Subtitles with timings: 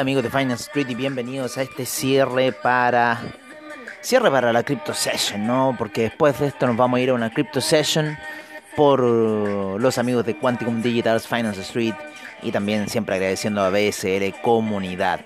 [0.00, 3.20] Amigos de Finance Street y bienvenidos a este cierre para
[4.00, 5.74] cierre para la Crypto Session, ¿no?
[5.76, 8.16] Porque después de esto nos vamos a ir a una Crypto Session
[8.76, 11.94] por los amigos de Quanticum Digital Finance Street
[12.42, 15.20] y también siempre agradeciendo a BSR Comunidad.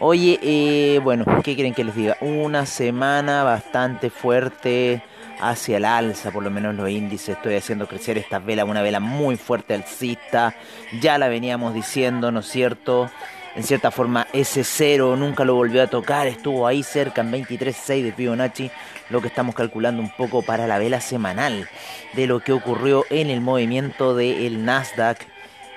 [0.00, 2.16] Oye, eh, bueno, ¿qué quieren que les diga?
[2.20, 5.04] Una semana bastante fuerte
[5.40, 7.36] hacia el alza, por lo menos los índices.
[7.36, 10.56] Estoy haciendo crecer esta vela, una vela muy fuerte alcista.
[11.00, 13.08] Ya la veníamos diciendo, ¿no es cierto?
[13.56, 18.02] En cierta forma, ese cero nunca lo volvió a tocar, estuvo ahí cerca en 23.6
[18.02, 18.70] de Fibonacci,
[19.08, 21.66] lo que estamos calculando un poco para la vela semanal
[22.12, 25.26] de lo que ocurrió en el movimiento del Nasdaq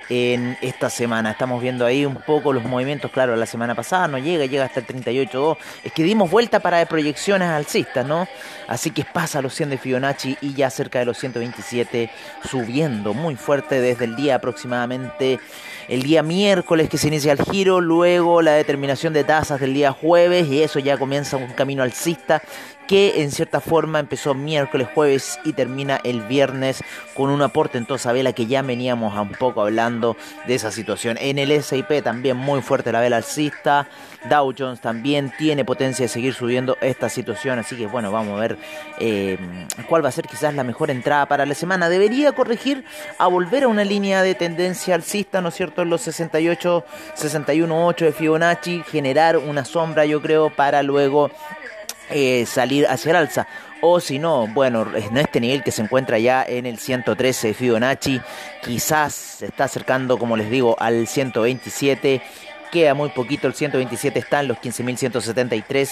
[0.10, 1.32] en esta semana.
[1.32, 4.82] Estamos viendo ahí un poco los movimientos, claro, la semana pasada no llega, llega hasta
[4.82, 5.58] el 38.2.
[5.84, 8.28] Es que dimos vuelta para proyecciones alcistas, ¿no?
[8.68, 12.10] Así que pasa los 100 de Fibonacci y ya cerca de los 127
[12.50, 15.40] subiendo muy fuerte desde el día aproximadamente
[15.90, 19.92] el día miércoles que se inicia el giro, luego la determinación de tasas del día
[19.92, 22.42] jueves y eso ya comienza un camino alcista
[22.90, 27.86] que en cierta forma empezó miércoles, jueves y termina el viernes con un aporte en
[27.86, 30.18] toda esa vela que ya veníamos un poco hablando
[30.48, 31.16] de esa situación.
[31.22, 33.88] En el S&P también muy fuerte la vela alcista,
[34.28, 38.42] Dow Jones también tiene potencia de seguir subiendo esta situación, así que bueno, vamos a
[38.42, 38.58] ver
[39.00, 39.38] eh,
[39.88, 41.90] cuál va a ser quizás la mejor entrada para la semana.
[41.90, 42.84] Debería corregir
[43.20, 48.12] a volver a una línea de tendencia alcista, ¿no es cierto?, los 68, 61, de
[48.12, 51.32] Fibonacci, generar una sombra, yo creo, para luego
[52.10, 53.48] eh, salir hacia el alza.
[53.82, 57.54] O si no, bueno, en este nivel que se encuentra ya en el 113 de
[57.54, 58.20] Fibonacci,
[58.62, 62.22] quizás se está acercando, como les digo, al 127.
[62.72, 65.92] Queda muy poquito, el 127 está en los 15.173.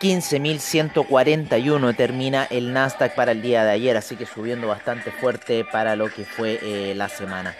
[0.00, 5.96] 15.141 termina el Nasdaq para el día de ayer, así que subiendo bastante fuerte para
[5.96, 7.56] lo que fue eh, la semana.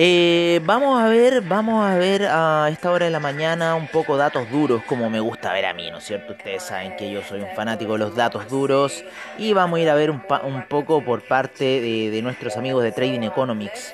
[0.00, 4.16] Eh, vamos a ver, vamos a ver a esta hora de la mañana un poco
[4.16, 6.34] datos duros, como me gusta ver a mí, ¿no es cierto?
[6.34, 9.04] Ustedes saben que yo soy un fanático de los datos duros
[9.38, 10.20] y vamos a ir a ver un,
[10.68, 13.92] poco por parte de nuestros amigos de Trading Economics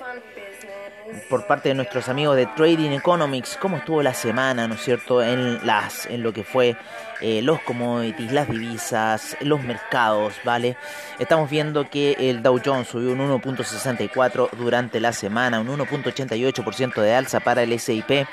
[1.28, 5.22] por parte de nuestros amigos de Trading Economics, cómo estuvo la semana, ¿no es cierto?,
[5.22, 6.76] en, las, en lo que fue
[7.20, 10.76] eh, los commodities, las divisas, los mercados, ¿vale?
[11.18, 17.14] Estamos viendo que el Dow Jones subió un 1.64 durante la semana, un 1.88% de
[17.14, 18.26] alza para el S&P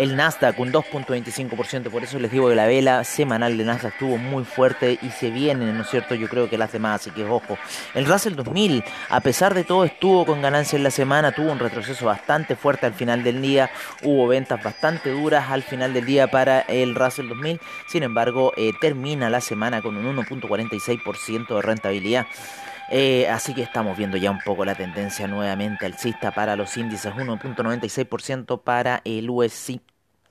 [0.00, 4.16] el Nasdaq un 2.25%, por eso les digo que la vela semanal de Nasdaq estuvo
[4.16, 6.14] muy fuerte y se viene, ¿no es cierto?
[6.14, 7.58] Yo creo que las demás, así que ojo.
[7.92, 11.58] El Russell 2000, a pesar de todo, estuvo con ganancia en la semana, tuvo un
[11.58, 13.70] retroceso bastante fuerte al final del día,
[14.02, 18.72] hubo ventas bastante duras al final del día para el Russell 2000, sin embargo, eh,
[18.80, 22.26] termina la semana con un 1.46% de rentabilidad.
[22.92, 27.12] Eh, así que estamos viendo ya un poco la tendencia nuevamente alcista para los índices,
[27.14, 29.80] 1.96% para el US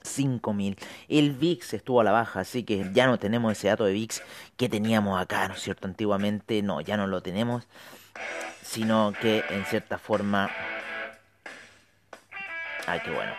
[0.09, 0.77] 5000.
[1.07, 4.21] El VIX estuvo a la baja, así que ya no tenemos ese dato de VIX
[4.57, 5.87] que teníamos acá, ¿no es cierto?
[5.87, 7.67] Antiguamente, no, ya no lo tenemos,
[8.63, 10.49] sino que en cierta forma...
[12.87, 13.33] Ay, qué bueno.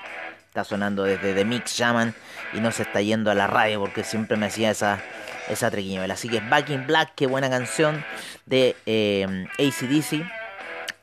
[0.48, 2.14] Está sonando desde The Mix Shaman
[2.52, 5.00] y no se está yendo a la radio porque siempre me hacía esa
[5.50, 6.14] esa trequiñuela.
[6.14, 8.04] Así que Back in Black, qué buena canción
[8.46, 10.39] de eh, ACDC.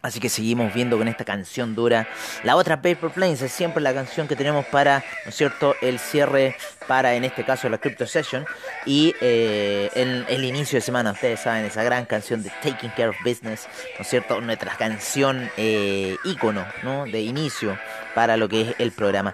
[0.03, 2.07] Así que seguimos viendo con esta canción dura.
[2.43, 5.97] La otra Paper Planes es siempre la canción que tenemos para, ¿no es cierto?, el
[5.97, 6.55] cierre
[6.87, 8.45] para, en este caso, la Crypto Session.
[8.85, 13.17] Y eh, el, inicio de semana, ustedes saben, esa gran canción de Taking Care of
[13.25, 13.67] Business,
[13.97, 17.77] ¿no es cierto?, nuestra canción eh, ícono, ¿no?, de inicio
[18.13, 19.33] para lo que es el programa.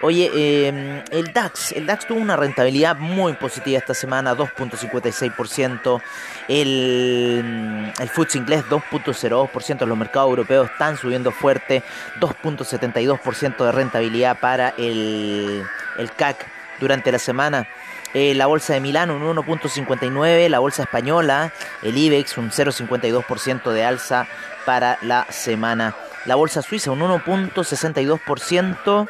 [0.00, 6.00] Oye, eh, el DAX, el DAX tuvo una rentabilidad muy positiva esta semana, 2.56%.
[6.46, 9.86] El, el FTSE inglés 2.02%.
[9.86, 11.82] Los mercados europeos están subiendo fuerte,
[12.20, 15.62] 2.72% de rentabilidad para el,
[15.98, 16.46] el CAC
[16.80, 17.68] durante la semana.
[18.14, 21.52] Eh, la bolsa de Milán un 1.59, la bolsa española,
[21.82, 24.26] el IBEX un 0.52% de alza
[24.64, 25.94] para la semana.
[26.24, 29.08] La bolsa suiza un 1.62%.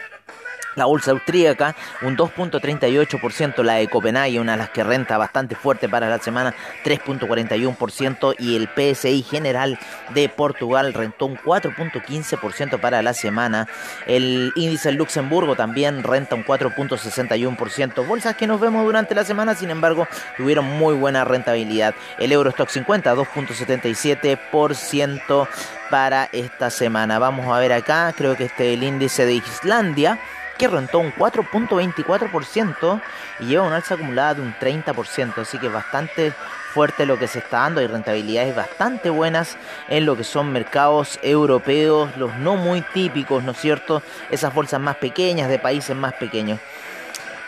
[0.79, 5.89] La bolsa austríaca un 2.38%, la de Copenhague, una de las que renta bastante fuerte
[5.89, 6.55] para la semana,
[6.85, 9.79] 3.41% y el PSI general
[10.15, 13.67] de Portugal rentó un 4.15% para la semana.
[14.07, 18.07] El índice en Luxemburgo también renta un 4.61%.
[18.07, 21.95] Bolsas que nos vemos durante la semana, sin embargo, tuvieron muy buena rentabilidad.
[22.19, 25.49] El Eurostock 50 2.77%
[25.91, 27.19] para esta semana.
[27.19, 30.21] Vamos a ver acá, creo que este es el índice de Islandia
[30.59, 33.01] que rentó un 4.24%
[33.41, 36.35] y lleva una alza acumulada de un 30%, así que bastante
[36.75, 37.81] fuerte lo que se está dando.
[37.81, 39.57] Hay rentabilidades bastante buenas
[39.89, 44.03] en lo que son mercados europeos, los no muy típicos, ¿no es cierto?
[44.31, 46.61] Esas bolsas más pequeñas de países más pequeños.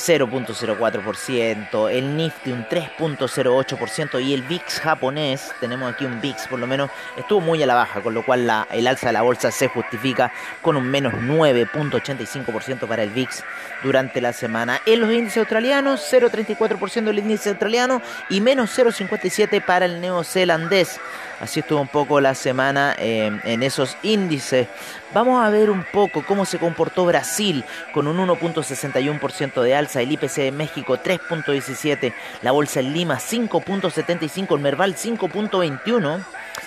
[0.00, 6.66] 0.04%, el Nifty un 3.08% y el VIX japonés, tenemos aquí un VIX por lo
[6.66, 9.68] menos, estuvo muy a la baja, con lo cual el alza de la bolsa se
[9.68, 10.32] justifica
[10.62, 13.44] con un menos 9.85% para el VIX
[13.82, 14.80] durante la semana.
[14.86, 18.00] En los índices australianos, 0.34% el índice australiano
[18.30, 20.98] y menos 0.57% para el neozelandés.
[21.40, 24.68] Así estuvo un poco la semana eh, en esos índices.
[25.12, 30.12] Vamos a ver un poco cómo se comportó Brasil con un 1.61% de alza, el
[30.12, 36.24] IPC de México 3.17, la bolsa en Lima 5.75, el Merval 5.21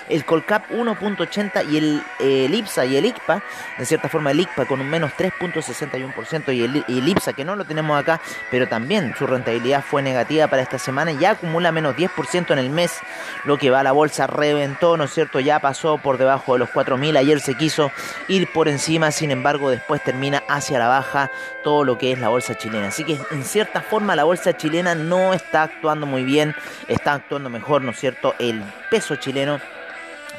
[0.10, 3.44] el Colcap 1.80 y el, el, IPSA y el ICPA,
[3.78, 7.46] en cierta forma el ICPA con un menos 3.61% y el, y el IPSA que
[7.46, 8.22] no lo tenemos acá,
[8.52, 12.70] pero también su rentabilidad fue negativa para esta semana, ya acumula menos 10% en el
[12.70, 13.00] mes,
[13.44, 15.40] lo que va a la bolsa reventó, ¿no es cierto?
[15.40, 17.92] Ya pasó por debajo de los 4.000, ayer se quiso
[18.28, 21.30] ir por encima, sin embargo después termina hacia la baja
[21.64, 22.88] todo lo que es la bolsa chilena.
[22.88, 26.56] Así que en cierta forma la bolsa chilena no está actuando muy bien,
[26.88, 28.36] está actuando mejor, ¿no es cierto?
[28.40, 29.60] El peso chileno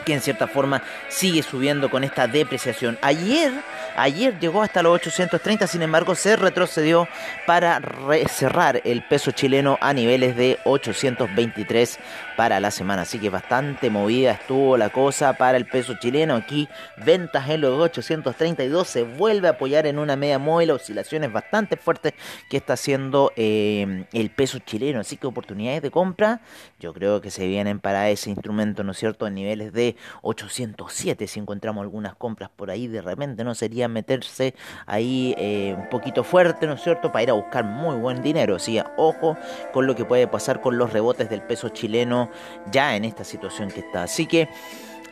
[0.05, 2.99] que en cierta forma sigue subiendo con esta depreciación.
[3.03, 3.53] Ayer,
[3.97, 7.09] ayer llegó hasta los 830, sin embargo se retrocedió
[7.47, 7.81] para
[8.29, 11.99] cerrar el peso chileno a niveles de 823
[12.37, 13.03] para la semana.
[13.03, 16.35] Así que bastante movida estuvo la cosa para el peso chileno.
[16.35, 16.69] Aquí
[17.05, 22.15] ventas en los 832 se vuelve a apoyar en una media móvil, oscilaciones bastante fuertes
[22.49, 25.01] que está haciendo eh, el peso chileno.
[25.01, 26.41] Así que oportunidades de compra
[26.81, 31.27] yo creo que se vienen para ese instrumento, ¿no es cierto?, en niveles de 807.
[31.27, 33.55] Si encontramos algunas compras por ahí de repente, ¿no?
[33.55, 34.55] Sería meterse
[34.87, 38.57] ahí eh, un poquito fuerte, ¿no es cierto?, para ir a buscar muy buen dinero.
[38.57, 39.37] Así, ojo
[39.73, 42.31] con lo que puede pasar con los rebotes del peso chileno
[42.71, 44.03] ya en esta situación que está.
[44.05, 44.49] Así que...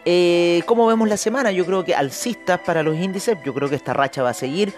[0.05, 1.53] Eh, ¿Cómo vemos la semana?
[1.53, 4.75] Yo creo que alcistas para los índices, yo creo que esta racha va a seguir.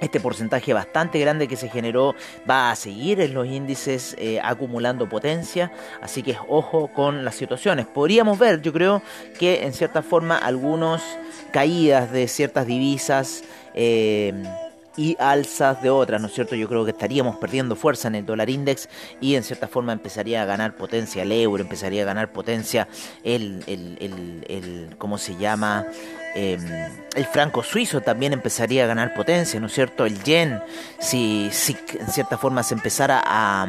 [0.00, 2.14] Este porcentaje bastante grande que se generó
[2.48, 5.70] va a seguir en los índices eh, acumulando potencia,
[6.00, 7.86] así que ojo con las situaciones.
[7.86, 9.02] Podríamos ver, yo creo
[9.38, 11.02] que en cierta forma algunos
[11.50, 13.42] caídas de ciertas divisas
[13.74, 14.32] eh,
[14.96, 16.54] y alzas de otras, ¿no es cierto?
[16.54, 18.88] Yo creo que estaríamos perdiendo fuerza en el dólar index
[19.20, 22.88] y en cierta forma empezaría a ganar potencia el euro, empezaría a ganar potencia
[23.24, 25.86] el, el, el, el ¿cómo se llama?
[26.34, 26.60] Em,
[27.14, 30.06] el franco suizo también empezaría a ganar potencia, ¿no es cierto?
[30.06, 30.60] El yen,
[30.98, 33.66] si, si en cierta forma se empezara a,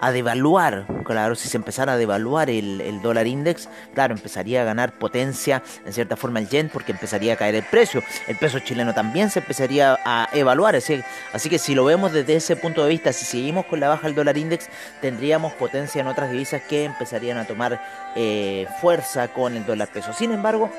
[0.00, 4.98] a devaluar, claro, si se empezara a devaluar el, dólar index, claro, empezaría a ganar
[4.98, 8.02] potencia en cierta forma el yen porque empezaría a caer el precio.
[8.26, 11.02] El peso chileno también se empezaría a evaluar, así,
[11.32, 14.06] así que si lo vemos desde ese punto de vista, si seguimos con la baja
[14.06, 14.68] del dólar index,
[15.00, 17.80] tendríamos potencia en otras divisas que empezarían a tomar
[18.16, 20.12] eh, fuerza con el dólar peso.
[20.12, 20.70] Sin embargo,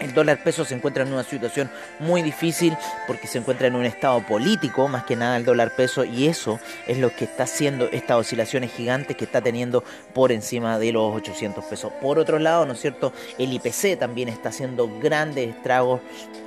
[0.00, 3.84] el dólar peso se encuentra en una situación muy difícil porque se encuentra en un
[3.84, 7.88] estado político, más que nada el dólar peso, y eso es lo que está haciendo
[7.90, 11.92] estas oscilaciones gigantes que está teniendo por encima de los 800 pesos.
[12.00, 13.12] Por otro lado, ¿no es cierto?
[13.38, 16.00] El IPC también está haciendo grandes estragos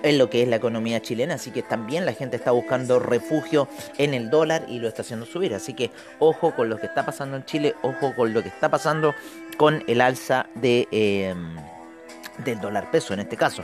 [0.03, 3.67] en lo que es la economía chilena, así que también la gente está buscando refugio
[3.97, 5.53] en el dólar y lo está haciendo subir.
[5.53, 8.69] Así que ojo con lo que está pasando en Chile, ojo con lo que está
[8.69, 9.13] pasando
[9.57, 10.87] con el alza de...
[10.91, 11.35] Eh,
[12.37, 13.63] del dólar peso en este caso.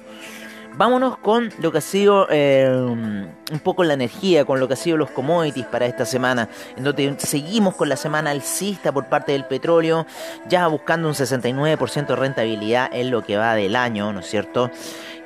[0.76, 4.78] Vámonos con lo que ha sido eh, un poco la energía, con lo que ha
[4.78, 9.34] sido los commodities para esta semana, en donde seguimos con la semana alcista por parte
[9.34, 10.08] del petróleo,
[10.48, 14.72] ya buscando un 69% de rentabilidad en lo que va del año, ¿no es cierto?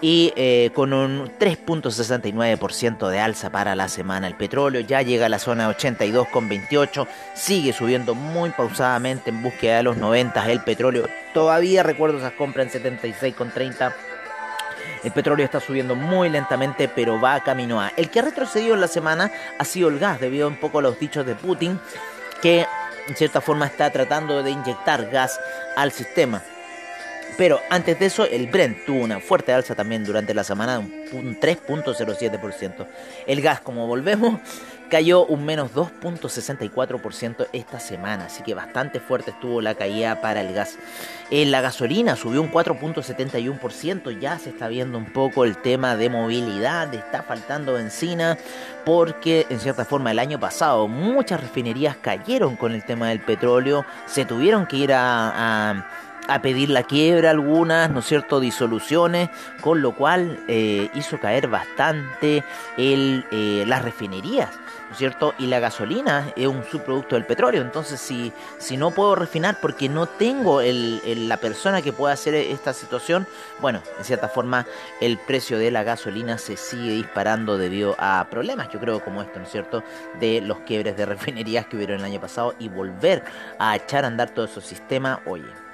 [0.01, 4.27] y eh, con un 3.69% de alza para la semana.
[4.27, 9.83] El petróleo ya llega a la zona 82,28, sigue subiendo muy pausadamente en búsqueda de
[9.83, 10.51] los 90.
[10.51, 13.93] El petróleo todavía recuerdo esas compras en 76,30.
[15.03, 17.89] El petróleo está subiendo muy lentamente, pero va camino a.
[17.97, 20.81] El que ha retrocedido en la semana ha sido el gas, debido un poco a
[20.81, 21.79] los dichos de Putin,
[22.41, 22.65] que
[23.07, 25.39] en cierta forma está tratando de inyectar gas
[25.75, 26.43] al sistema
[27.37, 31.39] Pero antes de eso, el Brent tuvo una fuerte alza también durante la semana, un
[31.39, 32.87] 3.07%.
[33.27, 34.39] El gas, como volvemos,
[34.89, 40.53] cayó un menos 2.64% esta semana, así que bastante fuerte estuvo la caída para el
[40.53, 40.77] gas.
[41.29, 46.09] En la gasolina subió un 4.71%, ya se está viendo un poco el tema de
[46.09, 48.37] movilidad, está faltando benzina,
[48.85, 53.85] porque en cierta forma el año pasado muchas refinerías cayeron con el tema del petróleo,
[54.05, 55.85] se tuvieron que ir a,
[56.41, 59.29] pedir la quiebra algunas, ¿no es cierto?, disoluciones,
[59.61, 62.43] con lo cual eh, hizo caer bastante
[62.77, 64.49] el, eh, las refinerías.
[64.95, 65.33] Cierto?
[65.37, 69.89] Y la gasolina es un subproducto del petróleo, entonces si, si no puedo refinar porque
[69.89, 73.27] no tengo el, la persona que pueda hacer esta situación,
[73.59, 74.65] bueno, en cierta forma
[75.01, 79.39] el precio de la gasolina se sigue disparando debido a problemas, yo creo como esto,
[79.39, 79.83] ¿no es cierto?,
[80.19, 83.23] de los quiebres de refinerías que hubieron el año pasado y volver
[83.59, 85.66] a echar a andar todo ese sistema, oye,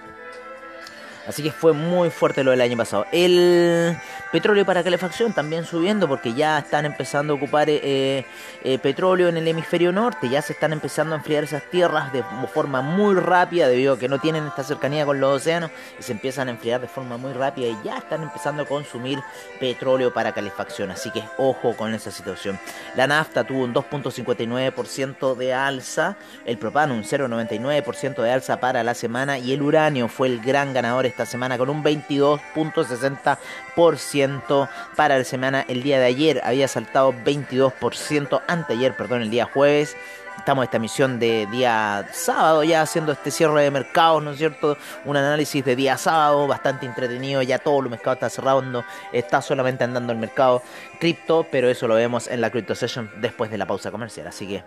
[1.27, 3.05] Así que fue muy fuerte lo del año pasado.
[3.11, 3.95] El
[4.31, 8.25] petróleo para calefacción también subiendo porque ya están empezando a ocupar eh,
[8.63, 10.27] eh, petróleo en el hemisferio norte.
[10.29, 14.09] Ya se están empezando a enfriar esas tierras de forma muy rápida debido a que
[14.09, 17.31] no tienen esta cercanía con los océanos y se empiezan a enfriar de forma muy
[17.31, 19.19] rápida y ya están empezando a consumir
[19.59, 20.91] petróleo para calefacción.
[20.91, 22.59] Así que ojo con esa situación.
[22.95, 26.17] La nafta tuvo un 2.59% de alza.
[26.45, 30.73] El propano un 0.99% de alza para la semana y el uranio fue el gran
[30.73, 35.63] ganador esta semana con un 22.60% para la semana.
[35.67, 39.95] El día de ayer había saltado 22%, anteayer, perdón, el día jueves.
[40.39, 44.39] Estamos en esta emisión de día sábado ya haciendo este cierre de mercados, ¿no es
[44.39, 44.75] cierto?
[45.05, 49.83] Un análisis de día sábado bastante entretenido, ya todo el mercado está cerrando, está solamente
[49.83, 50.63] andando el mercado
[50.99, 54.47] cripto, pero eso lo vemos en la Crypto Session después de la pausa comercial, así
[54.47, 54.63] que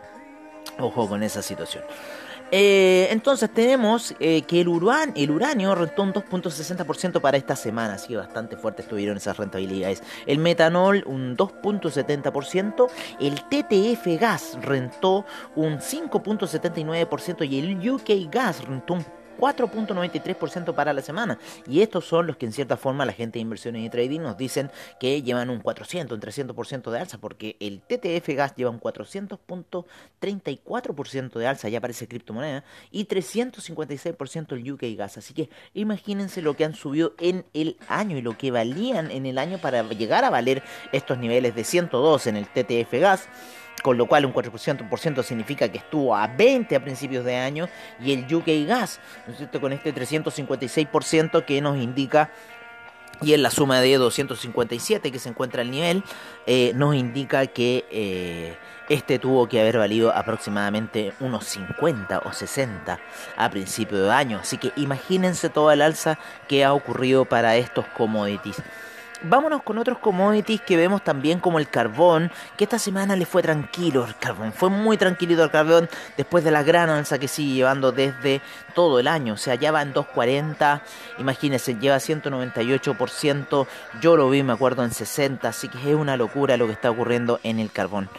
[0.79, 1.83] ojo con esa situación.
[2.51, 4.69] Eh, entonces tenemos eh, que el,
[5.15, 10.03] el uranio rentó un 2.60% para esta semana, así que bastante fuerte estuvieron esas rentabilidades.
[10.27, 12.89] El metanol un 2.70%,
[13.21, 15.25] el TTF gas rentó
[15.55, 19.05] un 5.79% y el UK gas rentó un
[19.37, 21.39] 4.93% para la semana.
[21.67, 24.37] Y estos son los que en cierta forma la gente de inversiones y trading nos
[24.37, 28.81] dicen que llevan un 400, un 300% de alza, porque el TTF Gas lleva un
[28.81, 35.19] 400.34% de alza, ya aparece criptomoneda, y 356% el UK Gas.
[35.19, 39.27] Así que imagínense lo que han subido en el año y lo que valían en
[39.27, 40.63] el año para llegar a valer
[40.93, 43.29] estos niveles de 102 en el TTF Gas
[43.87, 47.69] con lo cual un 4% significa que estuvo a 20 a principios de año,
[48.01, 49.61] y el UK Gas, ¿no es cierto?
[49.61, 52.33] con este 356% que nos indica
[53.23, 56.03] y en la suma de 257 que se encuentra el nivel,
[56.49, 58.57] eh, nos indica que eh,
[58.89, 62.99] este tuvo que haber valido aproximadamente unos 50 o 60
[63.37, 64.41] a principio de año.
[64.41, 68.61] Así que imagínense toda el alza que ha ocurrido para estos commodities.
[69.23, 73.43] Vámonos con otros commodities que vemos también como el carbón, que esta semana le fue
[73.43, 77.55] tranquilo el carbón, fue muy tranquilito el carbón después de la gran alza que sigue
[77.55, 78.43] llevando desde
[78.75, 80.83] todo el año, o sea, ya va en 240,
[81.19, 83.67] imagínense, lleva 198%,
[84.03, 86.91] yo lo vi, me acuerdo, en 60, así que es una locura lo que está
[86.91, 88.11] ocurriendo en el carbón.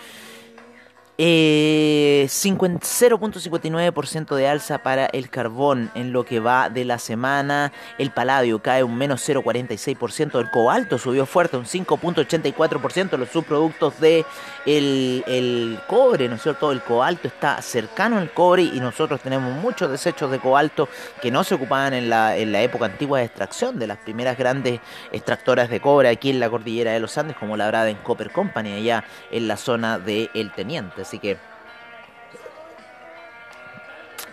[1.19, 7.73] Eh, 0.59% de alza para el carbón en lo que va de la semana.
[7.97, 10.39] El paladio cae un menos 0.46%.
[10.39, 13.17] El cobalto subió fuerte un 5.84%.
[13.17, 14.25] Los subproductos de
[14.67, 16.71] el, cobre, ¿no es cierto?
[16.71, 20.87] El cobalto está cercano al cobre y nosotros tenemos muchos desechos de cobalto
[21.21, 24.37] que no se ocupaban en la, en la época antigua de extracción de las primeras
[24.37, 24.81] grandes
[25.11, 28.73] extractoras de cobre aquí en la cordillera de los Andes, como la en Copper Company,
[28.73, 31.06] allá en la zona de El Teniente.
[31.07, 31.37] Así que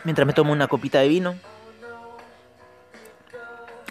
[0.02, 1.36] mientras me tomo una copita de vino,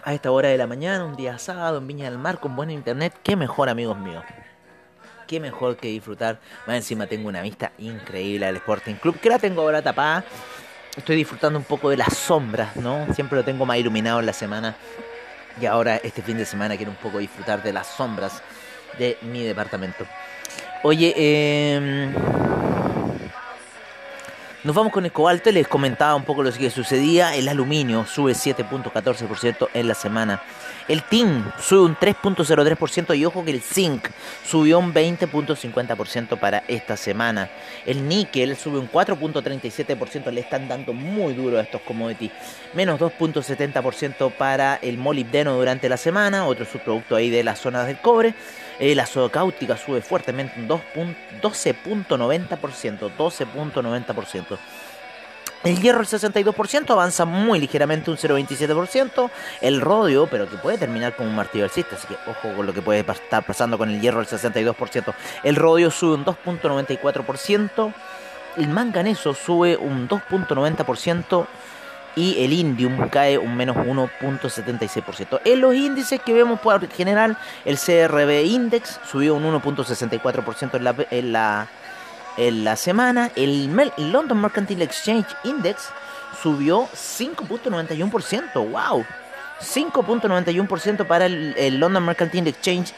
[0.04, 2.70] a esta hora de la mañana, un día sábado en Viña del Mar con buen
[2.70, 4.22] internet, qué mejor amigos míos.
[5.28, 6.42] Qué mejor que disfrutar.
[6.68, 10.26] Más encima tengo una vista increíble al Sporting Club, que la tengo ahora tapada.
[10.98, 13.08] Estoy disfrutando un poco de las sombras, ¿no?
[13.14, 14.76] Siempre lo tengo más iluminado en la semana.
[15.62, 18.44] Y ahora este fin de semana quiero un poco disfrutar de las sombras
[19.00, 20.06] de mi departamento.
[20.86, 22.14] Oye, eh,
[24.66, 25.50] nos vamos con el cobalto.
[25.50, 27.36] Les comentaba un poco lo que sucedía.
[27.36, 30.42] El aluminio sube 7.14% en la semana.
[30.90, 34.10] El tin sube un 3.03% y ojo que el zinc
[34.46, 37.50] subió un 20.50% para esta semana.
[37.86, 42.32] El níquel sube un 4.37%, le están dando muy duro a estos commodities.
[42.74, 48.00] Menos 2.70% para el molibdeno durante la semana, otro subproducto ahí de las zonas del
[48.00, 48.34] cobre.
[48.84, 49.30] Eh, la soda
[49.78, 54.58] sube fuertemente un 12.90%, 12.90%.
[55.64, 59.32] El hierro el 62% avanza muy ligeramente un 0,27%.
[59.62, 62.74] El rodio, pero que puede terminar como un martillo alcista, así que ojo con lo
[62.74, 65.14] que puede estar pasando con el hierro el 62%.
[65.46, 67.94] El rodio sube un 2,94%.
[68.58, 71.48] El manganeso sube un 2,90%
[72.16, 75.42] y el indium cae un menos 1.76%.
[75.46, 80.96] En los índices que vemos por general, el CRB Index subió un 1.64% en la,
[81.12, 81.68] en, la,
[82.38, 83.74] en la semana, el,
[84.12, 85.90] London Mercantile Exchange Index
[86.42, 89.06] subió 5.91%, wow,
[89.62, 92.94] 5.91% para el, el London Mercantile Exchange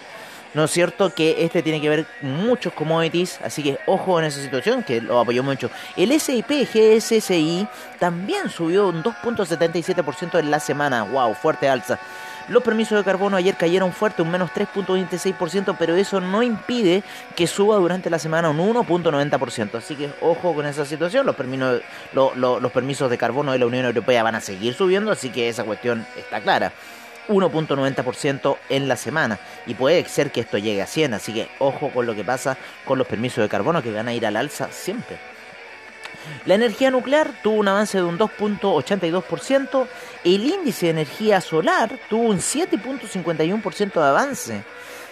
[0.55, 1.13] ¿No es cierto?
[1.13, 5.19] Que este tiene que ver muchos commodities, así que ojo en esa situación, que lo
[5.19, 5.69] apoyó mucho.
[5.97, 7.67] El SIP GSSI
[7.99, 11.03] también subió un 2.77% en la semana.
[11.03, 11.35] ¡Wow!
[11.35, 11.99] Fuerte alza.
[12.47, 17.03] Los permisos de carbono ayer cayeron fuerte, un menos 3.26%, pero eso no impide
[17.35, 19.75] que suba durante la semana un 1.90%.
[19.75, 21.25] Así que ojo con esa situación.
[21.25, 21.81] Los permisos,
[22.13, 25.65] los permisos de carbono de la Unión Europea van a seguir subiendo, así que esa
[25.65, 26.71] cuestión está clara.
[27.27, 29.39] 1.90% en la semana.
[29.65, 32.57] Y puede ser que esto llegue a 100, así que ojo con lo que pasa
[32.85, 35.17] con los permisos de carbono que van a ir al alza siempre.
[36.45, 39.87] La energía nuclear tuvo un avance de un 2.82%,
[40.23, 44.63] el índice de energía solar tuvo un 7.51% de avance.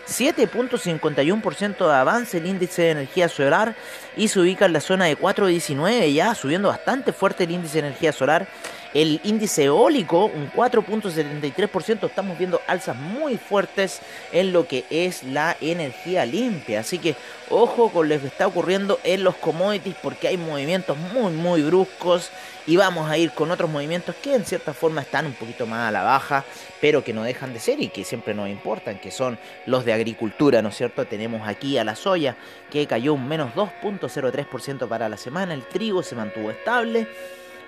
[0.08, 3.76] 7.51% de avance el índice de energía solar
[4.18, 7.88] y se ubica en la zona de 4.19 ya subiendo bastante fuerte el índice de
[7.88, 8.48] energía solar
[8.94, 12.06] el índice eólico, un 4.73%.
[12.06, 16.82] Estamos viendo alzas muy fuertes en lo que es la energía limpia.
[16.82, 17.16] Así que
[17.50, 22.30] ojo con lo que está ocurriendo en los commodities porque hay movimientos muy, muy bruscos.
[22.66, 25.90] Y vamos a ir con otros movimientos que en cierta forma están un poquito más
[25.90, 26.46] a la baja,
[26.80, 29.92] pero que no dejan de ser y que siempre nos importan, que son los de
[29.92, 31.06] agricultura, ¿no es cierto?
[31.06, 32.38] Tenemos aquí a la soya
[32.72, 37.06] que cayó un menos 2.03% para la semana, el trigo se mantuvo estable.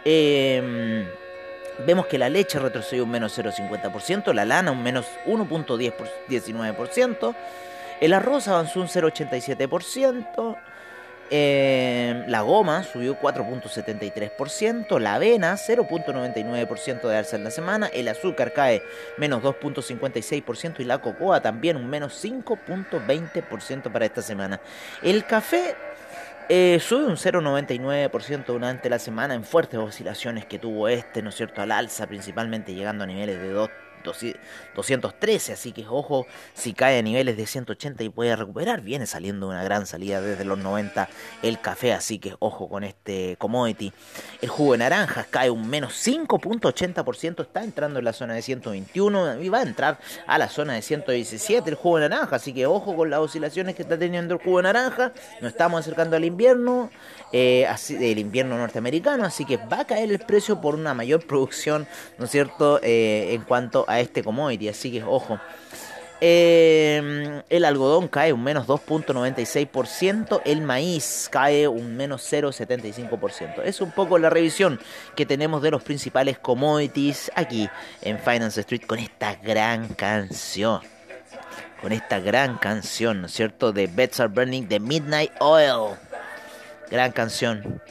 [0.08, 1.04] Em,
[1.80, 7.36] vemos que la leche retrocedió un menos 0,50%, la lana un menos 1.19%,
[8.02, 10.58] el arroz avanzó un 0,87%,
[11.32, 18.54] em, la goma subió 4.73%, la avena 0.99% de alza en la semana, el azúcar
[18.54, 18.84] cae
[19.18, 24.62] menos 2.56% y la cocoa también un menos 5.20% para esta semana.
[25.02, 25.76] El café
[26.50, 31.36] eh, sube un 0,99% durante la semana en fuertes oscilaciones que tuvo este, ¿no es
[31.36, 33.70] cierto?, al alza, principalmente llegando a niveles de 2
[34.06, 39.48] 213, así que ojo si cae a niveles de 180 y puede recuperar, viene saliendo
[39.48, 41.10] una gran salida desde los 90
[41.42, 43.94] el café, así que ojo con este commodity.
[44.42, 49.42] El jugo de naranjas cae un menos 5.80%, está entrando en la zona de 121
[49.42, 52.66] y va a entrar a la zona de 117 el jugo de naranja, así que
[52.66, 56.26] ojo con las oscilaciones que está teniendo el jugo de naranja, nos estamos acercando al
[56.26, 56.90] invierno,
[57.32, 61.88] eh, el invierno norteamericano, así que va a caer el precio por una mayor producción,
[62.18, 65.40] ¿no es cierto?, eh, en cuanto a este commodity, así que ojo.
[66.22, 73.62] Em, el algodón cae un menos 2.96%, el maíz cae un menos 0.75%.
[73.64, 74.80] Es un poco la revisión
[75.16, 77.70] que tenemos de los principales commodities aquí
[78.02, 80.82] en Finance Street con esta gran canción.
[81.82, 83.74] Con esta gran canción, ¿no es cierto?
[83.74, 85.98] De Beds Are Burning de Midnight Oil.
[86.90, 87.82] Gran canción.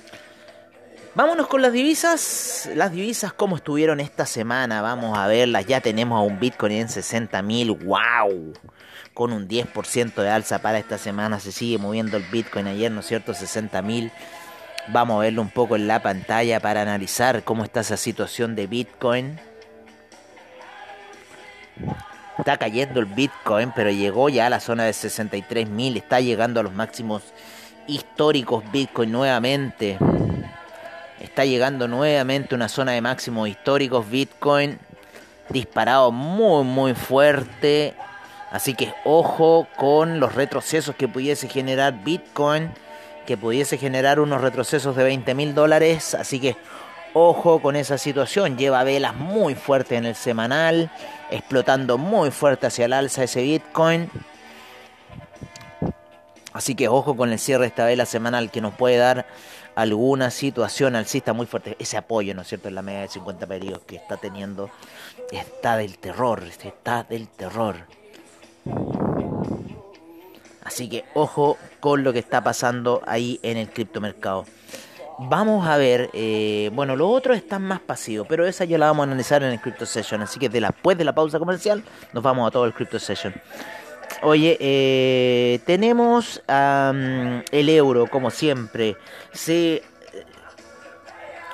[1.15, 2.69] Vámonos con las divisas.
[2.75, 4.83] Las divisas, ¿cómo estuvieron esta semana?
[4.83, 5.65] Vamos a verlas.
[5.65, 7.85] Ya tenemos a un Bitcoin en 60.000.
[7.85, 8.53] ¡Wow!
[9.15, 11.39] Con un 10% de alza para esta semana.
[11.39, 13.33] Se sigue moviendo el Bitcoin ayer, ¿no es cierto?
[13.33, 14.11] 60.000.
[14.89, 18.67] Vamos a verlo un poco en la pantalla para analizar cómo está esa situación de
[18.67, 19.39] Bitcoin.
[22.39, 25.97] Está cayendo el Bitcoin, pero llegó ya a la zona de 63.000.
[25.97, 27.23] Está llegando a los máximos
[27.87, 29.97] históricos Bitcoin nuevamente.
[31.21, 34.09] Está llegando nuevamente una zona de máximos históricos.
[34.11, 34.79] Bitcoin
[35.49, 37.95] disparado muy muy fuerte.
[38.51, 42.71] Así que ojo con los retrocesos que pudiese generar Bitcoin.
[43.27, 46.15] Que pudiese generar unos retrocesos de 20 mil dólares.
[46.15, 46.57] Así que
[47.15, 48.57] ojo con esa situación.
[48.57, 50.91] Lleva velas muy fuertes en el semanal.
[51.31, 54.11] Explotando muy fuerte hacia el alza ese Bitcoin.
[56.55, 59.27] Así que ojo con el cierre de esta vela semanal que nos puede dar
[59.75, 61.77] alguna situación alcista muy fuerte.
[61.81, 64.71] Ese apoyo, ¿no es cierto?, en la media de 50 periodos que está teniendo.
[65.33, 67.75] Está del terror, está del terror.
[70.63, 74.47] Así que ojo con lo que está pasando ahí en el criptomercado.
[75.19, 79.05] Vamos a ver, eh, bueno, los otros están más pasivos, pero esa ya la vamos
[79.05, 80.23] a analizar en el Crypto Session.
[80.23, 83.35] Así que después de la pausa comercial, nos vamos a todo el Crypto Session.
[84.23, 88.97] Oye, eh, tenemos el euro, como siempre.
[89.33, 89.83] Se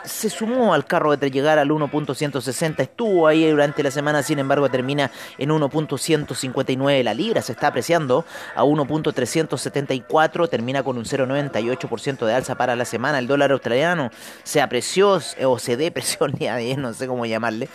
[0.05, 4.69] se sumó al carro de llegar al 1.160, estuvo ahí durante la semana, sin embargo
[4.69, 7.03] termina en 1.159.
[7.03, 12.85] La libra se está apreciando a 1.374, termina con un 0.98% de alza para la
[12.85, 13.19] semana.
[13.19, 14.11] El dólar australiano
[14.43, 16.29] se apreció o se depreció
[16.77, 17.69] no sé cómo llamarle.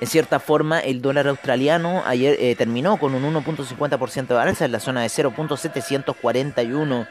[0.00, 4.72] En cierta forma, el dólar australiano ayer eh, terminó con un 1.50% de alza en
[4.72, 7.06] la zona de 0.741.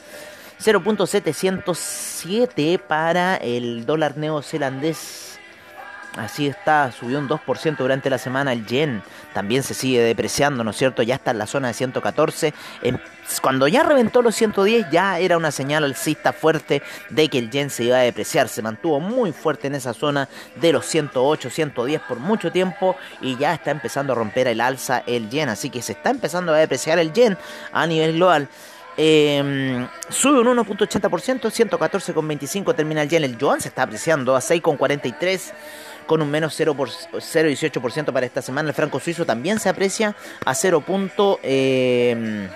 [0.59, 5.36] 0.707 para el dólar neozelandés.
[6.17, 9.03] Así está, subió un 2% durante la semana el yen.
[9.33, 11.03] También se sigue depreciando, ¿no es cierto?
[11.03, 12.53] Ya está en la zona de 114.
[13.41, 17.69] Cuando ya reventó los 110 ya era una señal alcista fuerte de que el yen
[17.69, 18.47] se iba a depreciar.
[18.47, 23.37] Se mantuvo muy fuerte en esa zona de los 108, 110 por mucho tiempo y
[23.37, 25.49] ya está empezando a romper el alza el yen.
[25.49, 27.37] Así que se está empezando a depreciar el yen
[27.71, 28.49] a nivel global.
[28.97, 33.23] Eh, sube un 1.80%, 114,25 termina el yen.
[33.23, 35.53] El yuan se está apreciando a 6,43
[36.07, 38.69] con un menos 0,18% para esta semana.
[38.69, 40.83] El franco suizo también se aprecia a 0.
[41.43, 42.49] Eh,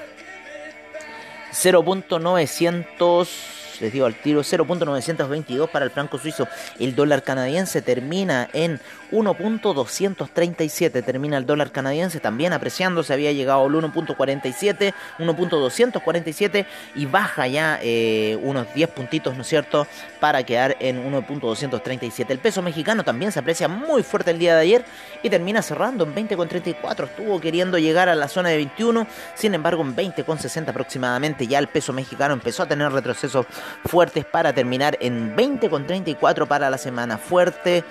[1.51, 6.47] 0.900 les digo al tiro, 0.922 para el franco suizo.
[6.79, 8.79] El dólar canadiense termina en
[9.11, 16.65] 1.237, termina el dólar canadiense también apreciando, se había llegado al 1.47, 1.247
[16.95, 19.87] y baja ya eh, unos 10 puntitos, ¿no es cierto?,
[20.19, 22.25] para quedar en 1.237.
[22.29, 24.85] El peso mexicano también se aprecia muy fuerte el día de ayer
[25.23, 29.81] y termina cerrando en 20.34, estuvo queriendo llegar a la zona de 21, sin embargo
[29.81, 33.45] en 20.60 aproximadamente ya el peso mexicano empezó a tener retrocesos
[33.85, 37.17] fuertes para terminar en 20,34 para la semana.
[37.17, 37.83] Fuerte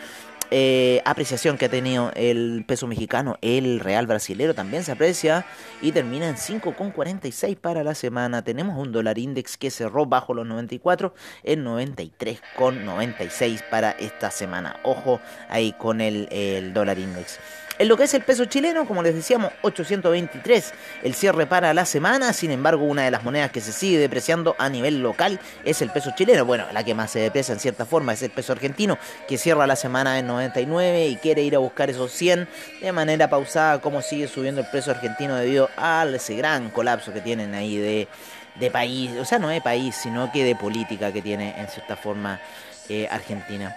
[0.53, 5.47] eh, apreciación que ha tenido el peso mexicano, el real brasilero también se aprecia
[5.81, 8.43] y termina en 5,46 para la semana.
[8.43, 11.15] Tenemos un dólar index que cerró bajo los 94
[11.45, 14.81] en 93,96 para esta semana.
[14.83, 17.39] Ojo ahí con el, el dólar index.
[17.81, 21.87] En lo que es el peso chileno, como les decíamos, 823 el cierre para la
[21.87, 22.35] semana.
[22.35, 25.89] Sin embargo, una de las monedas que se sigue depreciando a nivel local es el
[25.89, 26.45] peso chileno.
[26.45, 29.67] Bueno, la que más se deprecia en cierta forma es el peso argentino, que cierra
[29.67, 32.47] la semana en 99 y quiere ir a buscar esos 100
[32.83, 37.23] de manera pausada, como sigue subiendo el peso argentino debido a ese gran colapso que
[37.23, 41.59] tienen ahí de, país, o sea, no de país, sino que de política que tiene
[41.59, 42.43] en cierta forma
[42.91, 43.75] eh, Argentina.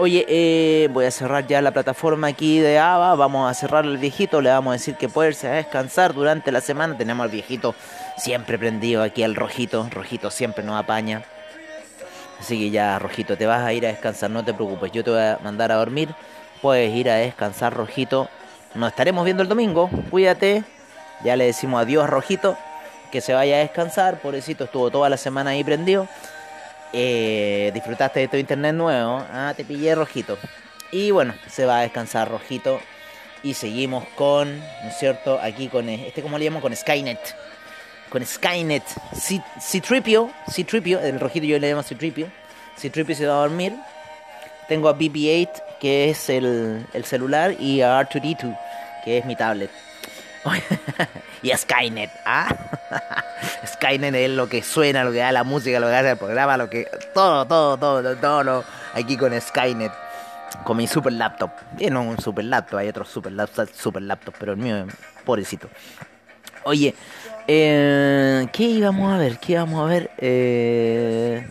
[0.00, 3.16] Oye, eh, voy a cerrar ya la plataforma aquí de ABA.
[3.16, 4.40] Vamos a cerrar el viejito.
[4.40, 6.96] Le vamos a decir que puede irse a descansar durante la semana.
[6.96, 7.74] Tenemos al viejito
[8.16, 9.88] siempre prendido aquí al rojito.
[9.90, 11.24] Rojito siempre nos apaña.
[12.38, 14.30] Así que ya, rojito, te vas a ir a descansar.
[14.30, 14.92] No te preocupes.
[14.92, 16.10] Yo te voy a mandar a dormir.
[16.62, 18.28] Puedes ir a descansar, rojito.
[18.76, 19.90] Nos estaremos viendo el domingo.
[20.10, 20.62] Cuídate.
[21.24, 22.56] Ya le decimos adiós rojito.
[23.10, 24.20] Que se vaya a descansar.
[24.20, 26.06] Pobrecito, estuvo toda la semana ahí prendido.
[26.92, 30.38] Eh, disfrutaste de tu internet nuevo, ah, te pillé rojito.
[30.90, 32.80] Y bueno, se va a descansar rojito.
[33.42, 35.38] Y seguimos con, ¿no es cierto?
[35.40, 36.60] Aquí con este, ¿cómo le llamo?
[36.60, 37.20] Con Skynet.
[38.08, 38.82] Con Skynet.
[39.60, 42.28] C-Tripio, C-Tripio, el rojito yo le llamo C-Tripio.
[42.76, 43.74] C-Tripio se va a dormir.
[44.66, 48.58] Tengo a BB-8, que es el, el celular, y a R2D2,
[49.04, 49.70] que es mi tablet.
[51.42, 52.48] y Skynet, ¿ah?
[53.66, 56.56] Skynet es lo que suena, lo que da la música, lo que hace el programa,
[56.56, 56.86] lo que.
[57.14, 59.92] Todo, todo, todo, todo, aquí con Skynet.
[60.64, 61.50] Con mi super laptop.
[61.76, 64.86] Tiene un super laptop, hay otros super laptops, super laptop, pero el mío,
[65.24, 65.68] pobrecito.
[66.64, 66.94] Oye,
[67.46, 69.38] eh, ¿qué íbamos a ver?
[69.38, 70.10] ¿Qué íbamos a ver?
[70.18, 71.48] Eh,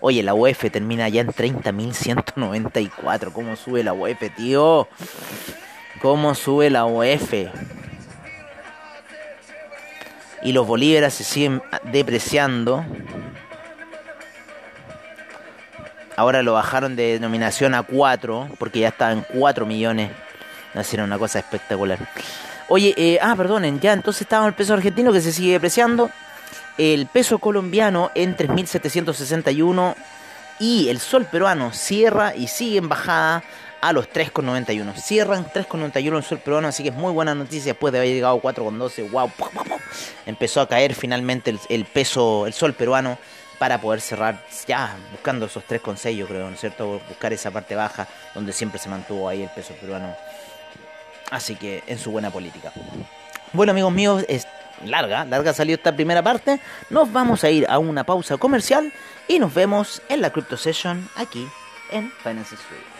[0.00, 3.32] oye, la UF termina ya en 30.194.
[3.32, 4.88] ¿Cómo sube la UF, tío?
[6.00, 7.32] Cómo sube la OF.
[10.42, 12.84] Y los bolívares se siguen depreciando.
[16.16, 20.10] Ahora lo bajaron de denominación a 4, porque ya está en 4 millones.
[20.78, 21.98] Hicieron una cosa espectacular.
[22.68, 26.10] Oye, eh, ah, perdonen, ya entonces estaba el peso argentino que se sigue depreciando.
[26.78, 29.94] El peso colombiano en 3.761
[30.58, 33.42] y el sol peruano cierra y sigue en bajada
[33.80, 34.94] a los 3,91.
[34.94, 38.36] Cierran 3,91 el sol peruano, así que es muy buena noticia después de haber llegado
[38.36, 39.10] a 4,12.
[39.10, 39.30] Wow,
[40.26, 43.18] empezó a caer finalmente el, peso, el sol peruano
[43.58, 47.00] para poder cerrar ya buscando esos 3,6 yo creo, ¿no es cierto?
[47.08, 50.14] Buscar esa parte baja donde siempre se mantuvo ahí el peso peruano.
[51.30, 52.72] Así que en su buena política.
[53.52, 54.46] Bueno amigos míos, es
[54.84, 56.60] larga, larga salió esta primera parte.
[56.90, 58.92] Nos vamos a ir a una pausa comercial
[59.28, 61.46] y nos vemos en la Crypto Session aquí
[61.90, 62.95] en Finance Street.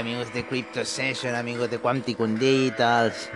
[0.00, 3.28] Amigos de Crypto Session, amigos de Quanticum Details.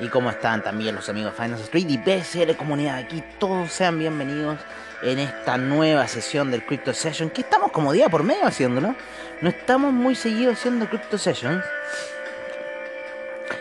[0.00, 2.98] ¿Y cómo están también los amigos de Finance Street y BCL Comunidad?
[2.98, 4.58] Aquí todos sean bienvenidos
[5.02, 8.96] en esta nueva sesión del Crypto Session, que estamos como día por medio haciéndolo.
[9.40, 11.64] No estamos muy seguidos haciendo Crypto Sessions.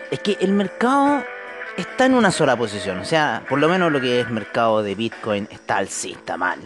[0.10, 1.24] Es que el mercado
[1.78, 2.98] está en una sola posición.
[2.98, 6.60] O sea, por lo menos lo que es mercado de Bitcoin está alcista mal.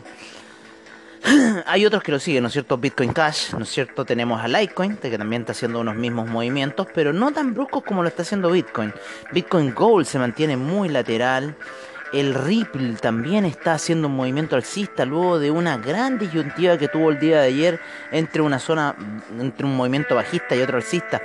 [1.65, 2.77] Hay otros que lo siguen, ¿no es cierto?
[2.77, 4.03] Bitcoin Cash, ¿no es cierto?
[4.03, 8.01] Tenemos a Litecoin, que también está haciendo unos mismos movimientos, pero no tan bruscos como
[8.01, 8.93] lo está haciendo Bitcoin.
[9.31, 11.55] Bitcoin Gold se mantiene muy lateral.
[12.13, 17.09] El Ripple también está haciendo un movimiento alcista luego de una gran disyuntiva que tuvo
[17.09, 17.79] el día de ayer
[18.11, 18.95] entre una zona,
[19.39, 21.23] entre un movimiento bajista y otro alcista.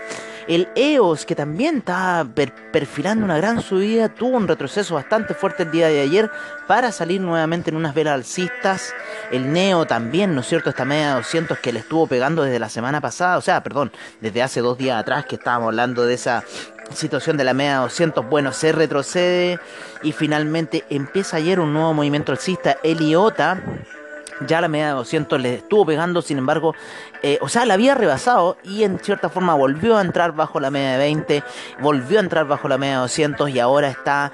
[0.48, 2.26] El EOS, que también está
[2.72, 6.30] perfilando una gran subida, tuvo un retroceso bastante fuerte el día de ayer
[6.66, 8.94] para salir nuevamente en unas velas alcistas.
[9.30, 10.70] El NEO también, ¿no es cierto?
[10.70, 13.92] Esta media de 200 que le estuvo pegando desde la semana pasada, o sea, perdón,
[14.22, 16.42] desde hace dos días atrás que estábamos hablando de esa
[16.94, 19.58] situación de la media 200, bueno, se retrocede
[20.02, 22.78] y finalmente empieza ayer un nuevo movimiento alcista.
[22.82, 23.62] El IOTA
[24.46, 26.74] ya la media de 200 le estuvo pegando, sin embargo,
[27.22, 30.70] eh, o sea, la había rebasado y en cierta forma volvió a entrar bajo la
[30.70, 31.42] media de 20,
[31.80, 34.32] volvió a entrar bajo la media de 200 y ahora está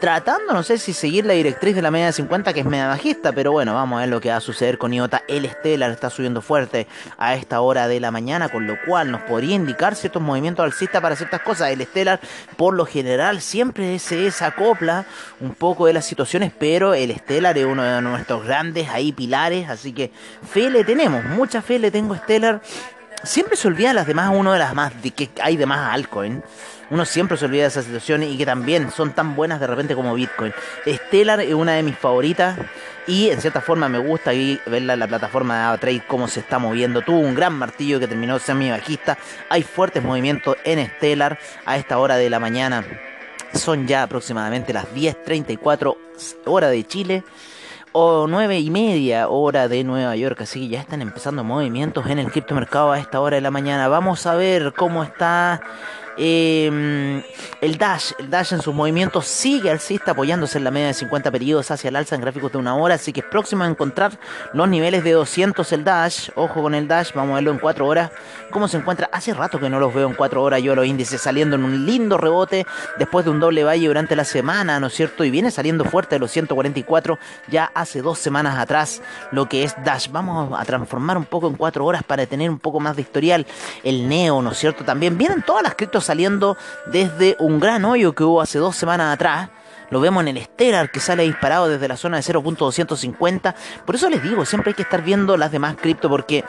[0.00, 2.88] tratando, no sé si seguir la directriz de la media de 50 que es media
[2.88, 5.22] bajista, pero bueno, vamos a ver lo que va a suceder con IOTA.
[5.28, 6.86] El Stellar está subiendo fuerte
[7.18, 11.00] a esta hora de la mañana, con lo cual nos podría indicar ciertos movimientos alcistas
[11.00, 11.70] para ciertas cosas.
[11.70, 12.20] El Stellar,
[12.56, 15.06] por lo general, siempre se desacopla
[15.40, 19.68] un poco de las situaciones, pero el Stellar es uno de nuestros grandes ahí pilares,
[19.68, 20.10] así que
[20.48, 22.60] fe le tenemos, mucha fe le tengo Stellar,
[23.22, 26.42] siempre se olvida las demás, uno de las más, de que hay de más altcoin.
[26.90, 29.94] Uno siempre se olvida de esas situaciones y que también son tan buenas de repente
[29.94, 30.52] como Bitcoin.
[30.86, 32.58] Stellar es una de mis favoritas
[33.06, 34.32] y en cierta forma me gusta
[34.66, 37.00] verla en la plataforma de AvaTrade cómo se está moviendo.
[37.00, 39.16] Tuvo un gran martillo que terminó semi bajista.
[39.48, 42.84] Hay fuertes movimientos en Stellar a esta hora de la mañana.
[43.54, 45.96] Son ya aproximadamente las 10.34
[46.44, 47.24] hora de Chile
[47.92, 52.18] o nueve y media hora de Nueva York, así que ya están empezando movimientos en
[52.18, 53.88] el criptomercado a esta hora de la mañana.
[53.88, 55.60] Vamos a ver cómo está
[56.16, 57.22] Em,
[57.62, 61.30] el Dash, el Dash en sus movimientos sigue alcista apoyándose en la media de 50
[61.30, 64.18] periodos hacia el alza en gráficos de una hora, así que es próximo a encontrar
[64.52, 66.28] los niveles de 200 el Dash.
[66.34, 68.10] Ojo con el Dash, vamos a verlo en 4 horas.
[68.50, 69.08] ¿Cómo se encuentra?
[69.10, 71.86] Hace rato que no los veo en 4 horas yo los índices saliendo en un
[71.86, 72.66] lindo rebote
[72.98, 75.24] después de un doble valle durante la semana, ¿no es cierto?
[75.24, 79.74] Y viene saliendo fuerte de los 144 ya hace dos semanas atrás lo que es
[79.82, 80.10] Dash.
[80.10, 83.46] Vamos a transformar un poco en 4 horas para tener un poco más de historial.
[83.82, 84.84] El Neo, ¿no es cierto?
[84.84, 89.14] También vienen todas las criptos saliendo desde un gran hoyo que hubo hace dos semanas
[89.14, 89.50] atrás.
[89.90, 93.54] Lo vemos en el Stellar que sale disparado desde la zona de 0.250.
[93.84, 96.44] Por eso les digo, siempre hay que estar viendo las demás cripto porque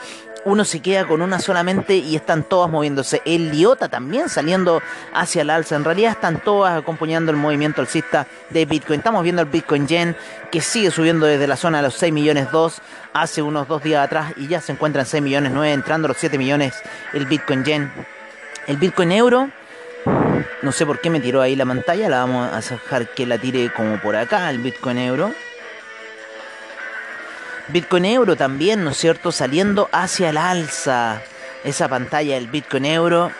[0.45, 3.21] uno se queda con una solamente y están todas moviéndose.
[3.25, 4.81] El Liota también saliendo
[5.13, 5.75] hacia el alza.
[5.75, 8.99] En realidad están todas acompañando el movimiento alcista de Bitcoin.
[8.99, 10.15] Estamos viendo el Bitcoin Yen
[10.51, 12.81] que sigue subiendo desde la zona de los 6 millones 2
[13.13, 16.17] hace unos dos días atrás y ya se encuentra en 6 millones 9 entrando los
[16.17, 16.75] 7 millones
[17.13, 17.91] el Bitcoin Yen.
[18.65, 19.49] El Bitcoin Euro,
[20.61, 23.37] no sé por qué me tiró ahí la pantalla, la vamos a dejar que la
[23.37, 25.33] tire como por acá, el Bitcoin Euro.
[27.67, 29.33] Bitcoin Euro también, ¿no es cierto?
[29.33, 31.21] Saliendo hacia el alza.
[31.65, 33.31] Esa pantalla del Bitcoin Euro.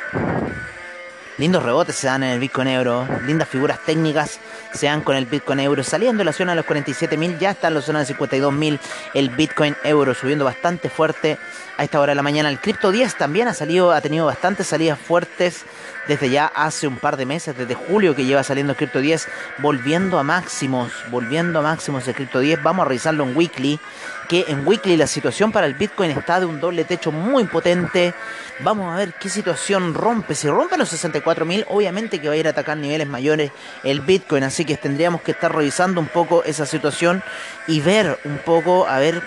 [1.39, 3.07] Lindos rebotes se dan en el Bitcoin Euro.
[3.25, 4.39] Lindas figuras técnicas
[4.71, 5.83] se dan con el Bitcoin Euro.
[5.83, 8.79] Saliendo de la zona de los 47.000, ya está en la zona de 52.000.
[9.15, 11.39] El Bitcoin Euro subiendo bastante fuerte
[11.77, 12.49] a esta hora de la mañana.
[12.49, 15.65] El Crypto 10 también ha salido, ha tenido bastantes salidas fuertes
[16.07, 19.27] desde ya hace un par de meses, desde julio que lleva saliendo el Crypto 10,
[19.57, 22.61] volviendo a máximos, volviendo a máximos el Crypto 10.
[22.61, 23.79] Vamos a revisarlo en Weekly,
[24.27, 28.13] que en Weekly la situación para el Bitcoin está de un doble techo muy potente.
[28.59, 30.35] Vamos a ver qué situación rompe.
[30.35, 33.51] Si rompe los 64.000, obviamente que va a ir a atacar niveles mayores
[33.83, 37.23] el Bitcoin, así que tendríamos que estar revisando un poco esa situación
[37.67, 39.21] y ver un poco, a ver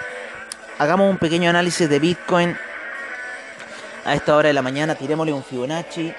[0.78, 2.56] hagamos un pequeño análisis de Bitcoin
[4.04, 4.94] a esta hora de la mañana.
[4.94, 6.14] Tirémosle un Fibonacci.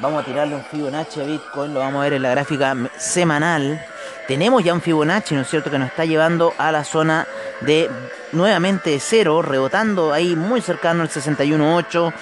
[0.00, 1.74] Vamos a tirarle un Fibonacci a Bitcoin.
[1.74, 3.84] Lo vamos a ver en la gráfica semanal.
[4.26, 7.26] Tenemos ya un Fibonacci, ¿no es cierto?, que nos está llevando a la zona
[7.60, 7.90] de
[8.32, 12.12] nuevamente cero, rebotando ahí muy cercano al 61.8.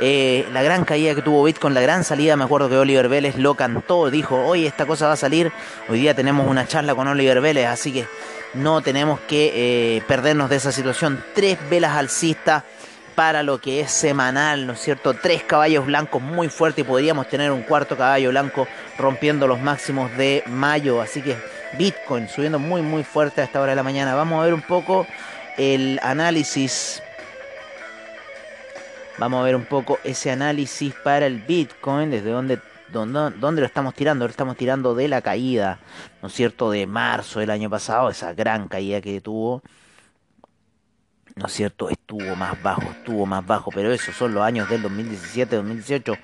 [0.00, 3.36] Eh, la gran caída que tuvo Bitcoin, la gran salida, me acuerdo que Oliver Vélez
[3.36, 5.52] lo cantó, dijo, hoy esta cosa va a salir.
[5.88, 8.06] Hoy día tenemos una charla con Oliver Vélez, así que
[8.54, 9.52] no tenemos que
[9.96, 11.22] eh, perdernos de esa situación.
[11.34, 12.64] Tres velas alcistas
[13.14, 15.14] para lo que es semanal, ¿no es cierto?
[15.14, 18.66] Tres caballos blancos muy fuertes y podríamos tener un cuarto caballo blanco
[18.98, 21.00] rompiendo los máximos de mayo.
[21.00, 21.36] Así que
[21.78, 24.14] Bitcoin subiendo muy muy fuerte a esta hora de la mañana.
[24.14, 25.06] Vamos a ver un poco
[25.58, 27.02] el análisis
[29.20, 32.58] Vamos a ver un poco ese análisis para el Bitcoin, desde dónde,
[32.90, 34.24] dónde, dónde lo estamos tirando.
[34.24, 35.78] Lo estamos tirando de la caída,
[36.22, 39.62] ¿no es cierto?, de marzo del año pasado, esa gran caída que tuvo.
[41.40, 41.88] ¿No es cierto?
[41.88, 46.14] Estuvo más bajo, estuvo más bajo, pero esos son los años del 2017, 2018.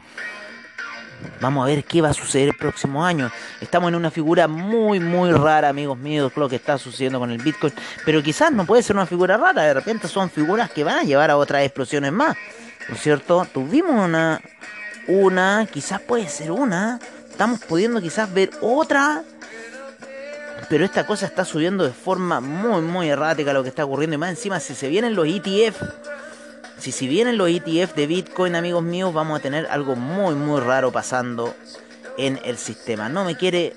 [1.41, 3.31] Vamos a ver qué va a suceder el próximo año.
[3.63, 7.39] Estamos en una figura muy, muy rara, amigos míos, lo que está sucediendo con el
[7.39, 7.73] Bitcoin.
[8.05, 11.03] Pero quizás no puede ser una figura rara, de repente son figuras que van a
[11.03, 12.37] llevar a otras explosiones más.
[12.87, 13.47] ¿No es cierto?
[13.55, 14.39] Tuvimos una,
[15.09, 17.01] una, quizás puede ser una.
[17.31, 19.25] Estamos pudiendo quizás ver otra.
[20.69, 24.15] Pero esta cosa está subiendo de forma muy, muy errática lo que está ocurriendo.
[24.15, 25.83] Y más encima, si se vienen los ETF
[26.79, 30.61] si si vienen los ETF de Bitcoin, amigos míos, vamos a tener algo muy, muy
[30.61, 31.55] raro pasando
[32.19, 33.09] en el sistema.
[33.09, 33.75] No me quiere,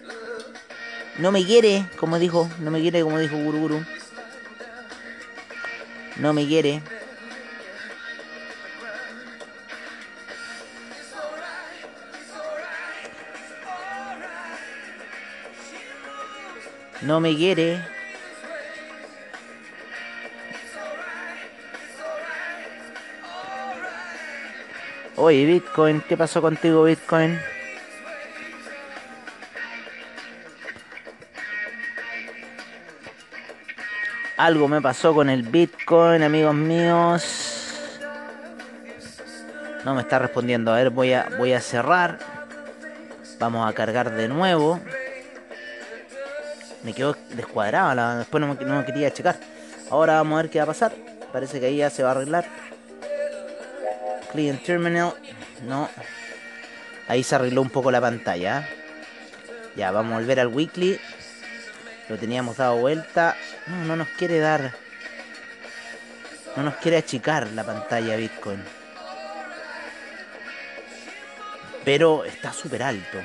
[1.17, 3.85] no me quiere, como dijo, no me quiere, como dijo Guru
[6.17, 6.81] No me quiere.
[17.01, 17.81] No me quiere.
[25.15, 27.39] Oye, Bitcoin, ¿qué pasó contigo, Bitcoin?
[34.37, 37.89] Algo me pasó con el Bitcoin, amigos míos.
[39.83, 40.71] No me está respondiendo.
[40.71, 42.19] A ver, voy a, voy a cerrar.
[43.39, 44.79] Vamos a cargar de nuevo.
[46.83, 48.19] Me quedó descuadrado.
[48.19, 49.37] Después no, no quería checar.
[49.89, 50.93] Ahora vamos a ver qué va a pasar.
[51.31, 52.45] Parece que ahí ya se va a arreglar.
[54.31, 55.13] Client Terminal.
[55.67, 55.89] No.
[57.07, 58.67] Ahí se arregló un poco la pantalla.
[59.75, 60.99] Ya, vamos a volver al weekly.
[62.07, 63.35] Lo teníamos dado vuelta.
[63.67, 64.73] No, no nos quiere dar.
[66.55, 68.63] No nos quiere achicar la pantalla Bitcoin.
[71.85, 73.17] Pero está súper alto.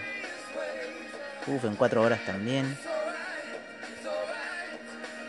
[1.47, 2.79] Uf, en 4 horas también.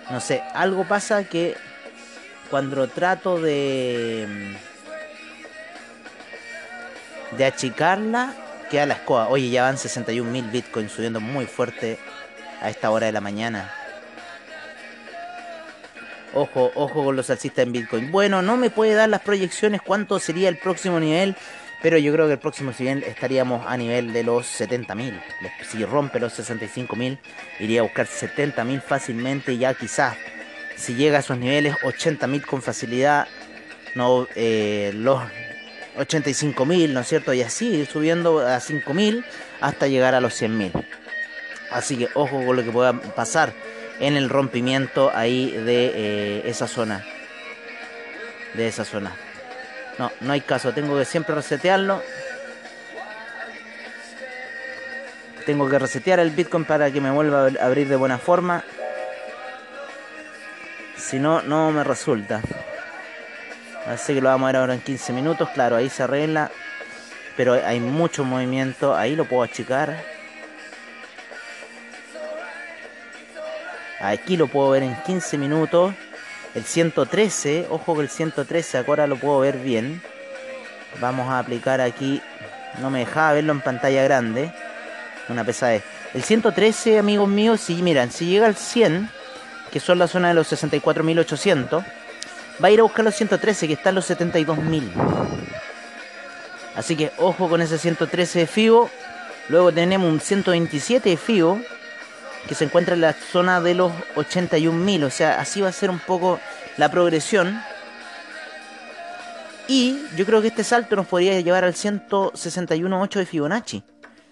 [0.10, 1.56] No sé, algo pasa que
[2.50, 4.56] cuando trato de
[7.32, 8.34] de achicarla
[8.70, 9.30] queda la escoba.
[9.30, 12.00] Oye, ya van 61.000 bitcoins subiendo muy fuerte
[12.62, 13.74] a esta hora de la mañana.
[16.34, 18.12] Ojo, ojo con los alcistas en Bitcoin.
[18.12, 21.38] Bueno, no me puede dar las proyecciones cuánto sería el próximo nivel,
[21.82, 25.22] pero yo creo que el próximo nivel estaríamos a nivel de los 70.000.
[25.70, 27.18] Si rompe los 65.000,
[27.60, 29.58] iría a buscar 70.000 fácilmente.
[29.58, 30.16] Ya quizás,
[30.76, 33.28] si llega a esos niveles, 80.000 con facilidad.
[33.94, 35.22] No, eh, los
[35.98, 37.34] 85.000, ¿no es cierto?
[37.34, 39.24] Y así subiendo a 5.000
[39.62, 40.86] hasta llegar a los 100.000.
[41.72, 43.54] Así que ojo con lo que pueda pasar
[44.00, 47.06] en el rompimiento ahí de eh, esa zona.
[48.54, 49.16] De esa zona.
[49.98, 50.74] No, no hay caso.
[50.74, 52.02] Tengo que siempre resetearlo.
[55.46, 58.64] Tengo que resetear el Bitcoin para que me vuelva a abrir de buena forma.
[60.98, 62.42] Si no, no me resulta.
[63.86, 65.50] Así que lo vamos a ver ahora en 15 minutos.
[65.52, 66.50] Claro, ahí se arregla.
[67.38, 68.96] Pero hay mucho movimiento.
[68.96, 69.96] Ahí lo puedo achicar.
[74.00, 75.94] Aquí lo puedo ver en 15 minutos.
[76.56, 80.02] El 113, ojo que el 113 ahora lo puedo ver bien.
[81.00, 82.22] Vamos a aplicar aquí.
[82.80, 84.52] No me dejaba verlo en pantalla grande.
[85.30, 85.84] Una pesadez.
[86.14, 89.10] El 113, amigos míos, si miran, si llega al 100,
[89.72, 91.84] que son la zona de los 64.800
[92.64, 94.92] va a ir a buscar los 113 que están los 72.000.
[96.76, 98.90] Así que ojo con ese 113 de FIBO.
[99.50, 101.60] Luego tenemos un 127 de FIBO
[102.48, 105.04] que se encuentra en la zona de los 81.000.
[105.04, 106.40] O sea, así va a ser un poco
[106.78, 107.60] la progresión.
[109.68, 113.84] Y yo creo que este salto nos podría llevar al 161.8 de Fibonacci.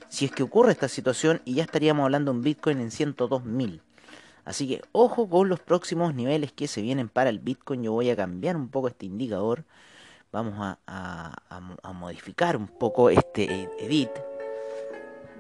[0.10, 3.82] Si es que ocurre esta situación y ya estaríamos hablando de un Bitcoin en 102.000.
[4.46, 7.82] Así que ojo con los próximos niveles que se vienen para el Bitcoin.
[7.84, 9.64] Yo voy a cambiar un poco este indicador.
[10.32, 10.56] Vamos
[10.88, 11.40] a,
[11.94, 14.10] modificar un poco este edit.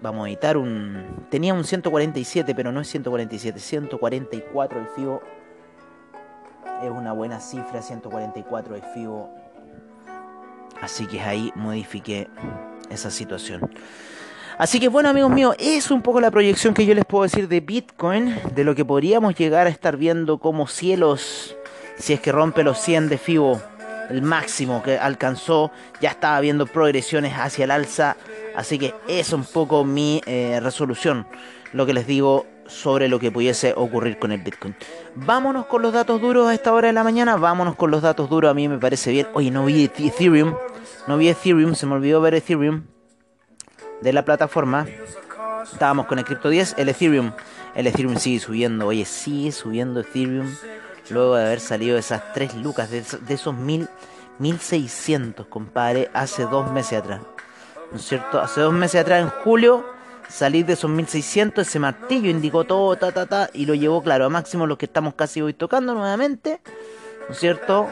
[0.04, 1.26] Vamos a editar un...
[1.30, 3.58] Tenía un 147, pero no es 147.
[3.58, 5.22] 144 el FIBO.
[6.84, 9.30] Es una buena cifra, 144 el FIBO.
[10.82, 12.28] Así que ahí modifiqué
[12.90, 13.62] esa situación.
[14.58, 17.48] Así que bueno amigos míos, es un poco la proyección que yo les puedo decir
[17.48, 21.56] de Bitcoin, de lo que podríamos llegar a estar viendo como cielos,
[21.98, 23.62] si es que rompe los 100 de FIBO,
[24.10, 28.18] el máximo que alcanzó, ya estaba viendo progresiones hacia el alza,
[28.56, 31.28] así que es un poco mi eh, resolución,
[31.72, 34.76] lo que les digo sobre lo que pudiese ocurrir con el Bitcoin.
[35.16, 38.30] Vámonos con los datos duros a esta hora de la mañana, vámonos con los datos
[38.30, 40.56] duros, a mí me parece bien, oye no vi Ethereum.
[41.08, 42.84] no vi Ethereum, se me olvidó ver Ethereum
[44.04, 44.86] de la plataforma.
[45.64, 47.32] Estábamos con el Crypto 10, el Ethereum.
[47.74, 50.54] El Ethereum sigue subiendo, oye, sigue subiendo Ethereum.
[51.10, 53.90] Luego de haber salido esas 3 lucas, de, esos 1000,
[54.40, 57.22] 1600, compadre, hace dos meses atrás.
[57.92, 58.40] ¿No es cierto?
[58.40, 59.86] Hace dos meses atrás, en julio,
[60.30, 64.26] salir de esos 1600, ese martillo indicó todo, ta, ta, ta, y lo llevó, claro,
[64.26, 66.62] a máximo lo que estamos casi hoy tocando nuevamente,
[67.28, 67.88] ¿no es cierto?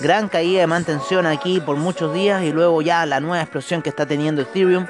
[0.00, 3.90] Gran caída de mantención aquí por muchos días y luego ya la nueva explosión que
[3.90, 4.86] está teniendo Ethereum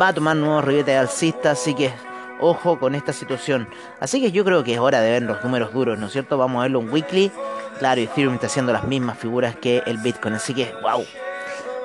[0.00, 1.92] va a tomar nuevos ribetes alcistas, así que
[2.40, 3.68] ojo con esta situación.
[4.00, 6.38] Así que yo creo que es hora de ver los números duros, ¿no es cierto?
[6.38, 7.30] Vamos a verlo en weekly.
[7.78, 11.04] Claro, Ethereum está haciendo las mismas figuras que el Bitcoin, así que wow.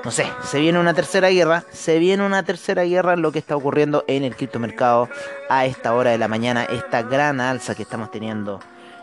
[0.04, 3.38] No sé, se viene una tercera guerra, se viene una tercera guerra en lo que
[3.38, 5.10] está ocurriendo en el criptomercado
[5.48, 8.60] a esta hora de la mañana, esta gran alza que estamos teniendo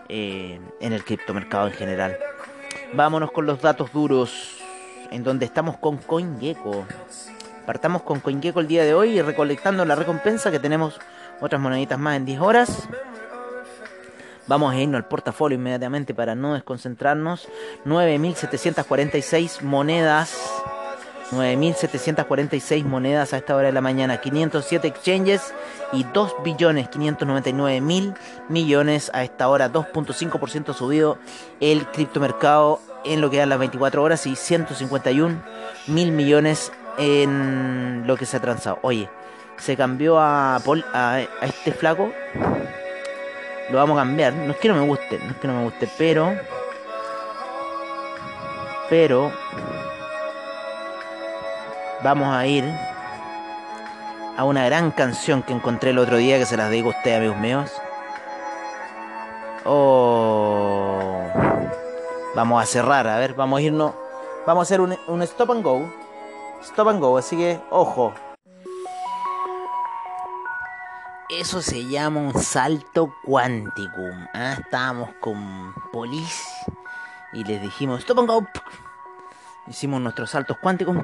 [0.08, 2.18] eh, en el criptomercado en general.
[2.94, 4.56] Vámonos con los datos duros,
[5.12, 6.84] en donde estamos con CoinGecko.
[7.64, 10.98] Partamos con CoinGecko el día de hoy y recolectando la recompensa que tenemos
[11.40, 12.88] otras moneditas más en 10 horas.
[14.46, 17.48] Vamos a irnos al portafolio inmediatamente para no desconcentrarnos.
[17.84, 20.38] 9.746 monedas.
[21.32, 24.22] 9.746 monedas a esta hora de la mañana.
[24.22, 25.52] 507 exchanges
[25.92, 28.14] y 2 billones 599 mil
[28.48, 29.70] millones a esta hora.
[29.70, 31.18] 2.5% subido
[31.60, 35.42] el criptomercado en lo que dan las 24 horas y 151
[35.88, 38.78] mil millones en lo que se ha transado.
[38.80, 39.10] Oye,
[39.58, 40.60] se cambió a,
[41.42, 42.12] este flaco.
[43.70, 44.32] Lo vamos a cambiar.
[44.32, 46.34] No es que no me guste, no es que no me guste, pero.
[48.88, 49.32] Pero.
[52.02, 52.64] Vamos a ir
[54.36, 57.18] a una gran canción que encontré el otro día que se las digo a ustedes,
[57.18, 57.72] amigos míos.
[59.64, 61.24] Oh.
[62.36, 63.94] Vamos a cerrar, a ver, vamos a irnos.
[64.46, 65.92] Vamos a hacer un, un stop and go.
[66.62, 68.14] Stop and go, así que ojo.
[71.38, 74.02] Eso se llama un salto cuántico.
[74.34, 74.56] ¿ah?
[74.58, 76.44] Estábamos con Police
[77.32, 78.48] y les dijimos, stop and.
[79.68, 80.96] Hicimos nuestros saltos cuánticos.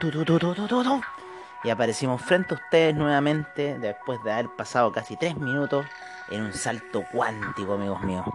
[1.62, 5.86] y aparecimos frente a ustedes nuevamente después de haber pasado casi tres minutos
[6.30, 8.26] en un salto cuántico, amigos míos.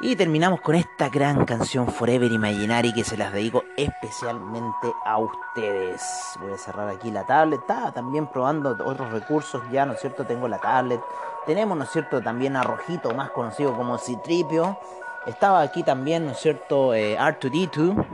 [0.00, 6.02] Y terminamos con esta gran canción Forever Imaginary que se las dedico especialmente a ustedes.
[6.40, 7.60] Voy a cerrar aquí la tablet.
[7.60, 10.26] Estaba también probando otros recursos ya, ¿no es cierto?
[10.26, 11.00] Tengo la tablet.
[11.46, 12.20] Tenemos, ¿no es cierto?
[12.20, 14.76] También a Rojito, más conocido como Citripio.
[15.26, 16.92] Estaba aquí también, ¿no es cierto?
[16.92, 18.04] Eh, R2D2.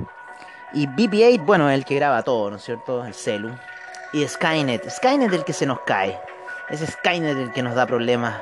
[0.75, 3.07] Y BB-8, bueno, el que graba todo, ¿no es cierto?
[3.07, 3.57] El celu.
[4.13, 4.89] Y Skynet.
[4.91, 6.21] Skynet el que se nos cae.
[6.69, 8.35] Es Skynet el que nos da problemas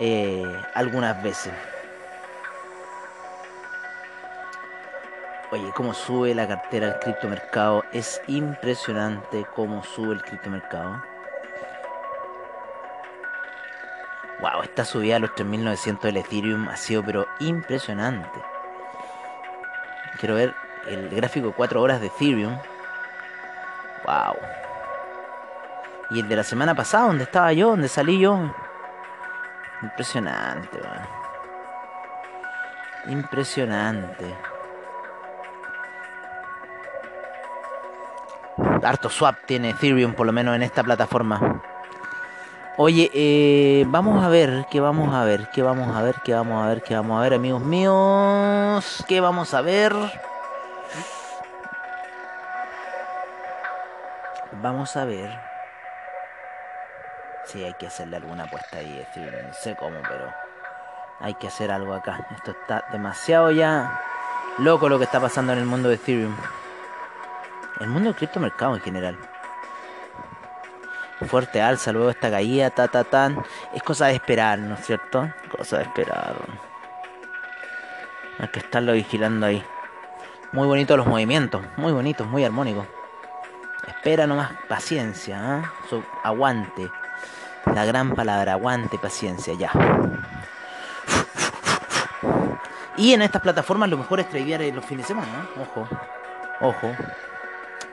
[0.00, 0.42] eh,
[0.74, 1.52] algunas veces.
[5.52, 7.84] Oye, cómo sube la cartera del criptomercado.
[7.92, 11.00] Es impresionante cómo sube el criptomercado.
[14.40, 18.40] Wow, esta subida a los 3900 del Ethereum ha sido pero impresionante.
[20.18, 20.52] Quiero ver
[20.88, 22.58] el gráfico de 4 horas de Ethereum.
[24.04, 24.36] Wow.
[26.10, 28.52] Y el de la semana pasada, donde estaba yo, donde salí yo.
[29.80, 31.08] Impresionante, man.
[33.06, 34.55] Impresionante.
[38.82, 41.62] Harto swap tiene Ethereum, por lo menos en esta plataforma.
[42.78, 46.62] Oye, eh, vamos a ver, qué vamos a ver, qué vamos a ver, qué vamos
[46.62, 49.04] a ver, qué vamos a ver, amigos míos.
[49.08, 49.94] ¿Qué vamos a ver?
[54.62, 55.30] Vamos a ver.
[57.46, 59.46] Si hay que hacerle alguna apuesta ahí, Ethereum.
[59.48, 60.30] No sé cómo, pero
[61.20, 62.26] hay que hacer algo acá.
[62.36, 64.02] Esto está demasiado ya
[64.58, 66.36] loco lo que está pasando en el mundo de Ethereum
[67.80, 69.18] el mundo del criptomercado en general.
[71.26, 73.42] Fuerte alza, luego esta caída, ta, ta, tan.
[73.74, 75.30] Es cosa de esperar, ¿no es cierto?
[75.56, 76.36] Cosa de esperar.
[78.38, 79.64] Hay que estarlo vigilando ahí.
[80.52, 82.86] Muy bonitos los movimientos, muy bonitos, muy armónicos.
[83.86, 86.02] Espera nomás, paciencia, ¿eh?
[86.22, 86.90] aguante.
[87.74, 89.72] La gran palabra, aguante, paciencia, ya.
[92.96, 95.60] Y en estas plataformas lo mejor es tradear los fines de semana, ¿eh?
[95.60, 95.88] Ojo,
[96.60, 96.96] ojo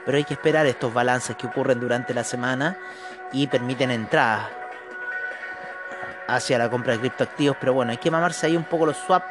[0.04, 2.76] pero hay que esperar estos balances que ocurren durante la semana
[3.32, 4.48] y permiten entradas
[6.26, 9.24] hacia la compra de criptoactivos, pero bueno, hay que mamarse ahí un poco los swap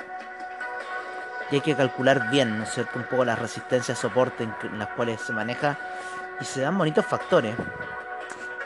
[1.52, 2.98] y hay que calcular bien, ¿no es cierto?
[2.98, 5.78] Un poco las resistencias, soporte en las cuales se maneja
[6.40, 7.56] y se dan bonitos factores.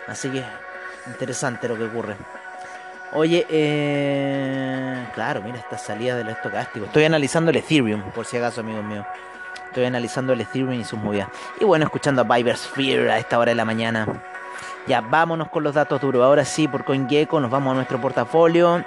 [0.07, 0.43] Así que
[1.07, 2.15] interesante lo que ocurre.
[3.13, 6.85] Oye, eh, claro, mira esta salida del estocástico.
[6.85, 9.05] Estoy analizando el Ethereum, por si acaso, amigos míos.
[9.77, 11.29] Estoy analizando el Ethereum y sus movidas.
[11.61, 14.07] Y bueno, escuchando a Viber Sphere a esta hora de la mañana.
[14.87, 16.23] Ya, vámonos con los datos duros.
[16.23, 18.83] Ahora sí, por CoinGecko nos vamos a nuestro portafolio.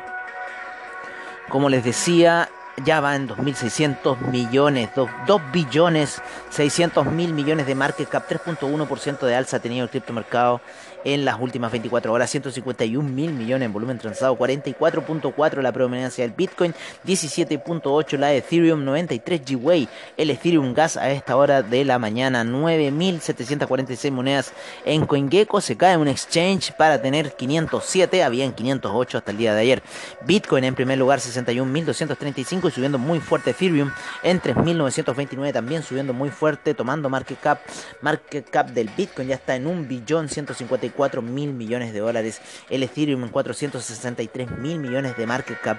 [1.48, 2.48] Como les decía,
[2.84, 5.08] ya va en 2.600 millones, 2,
[5.52, 10.60] billones 600 mil millones de market cap, 3.1% de alza ha tenido el criptomercado
[11.04, 16.32] en las últimas 24 horas, 151 mil millones en volumen transado, 44.4 la predominancia del
[16.32, 16.74] Bitcoin,
[17.06, 22.44] 17.8 la de Ethereum, 93 Gwei, el Ethereum Gas a esta hora de la mañana,
[22.44, 24.52] 9.746 monedas
[24.84, 29.60] en CoinGecko, se cae un exchange para tener 507, habían 508 hasta el día de
[29.60, 29.82] ayer.
[30.26, 33.50] Bitcoin en primer lugar, 61.235 y subiendo muy fuerte.
[33.50, 33.90] Ethereum
[34.22, 37.60] en 3.929 también subiendo muy fuerte, tomando market cap,
[38.02, 39.28] market cap del Bitcoin.
[39.28, 42.40] Ya está en 1 billón 154 4 mil millones de dólares.
[42.68, 45.78] El Ethereum en 463 mil millones de market cap.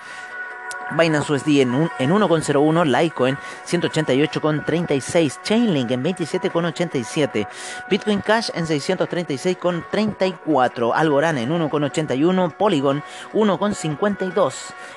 [0.91, 7.47] Binance USD en, en 1,01, Litecoin 188,36, Chainlink en 27,87,
[7.89, 13.03] Bitcoin Cash en 636,34, Algorand en 1,81, Polygon
[13.33, 14.53] 1,52,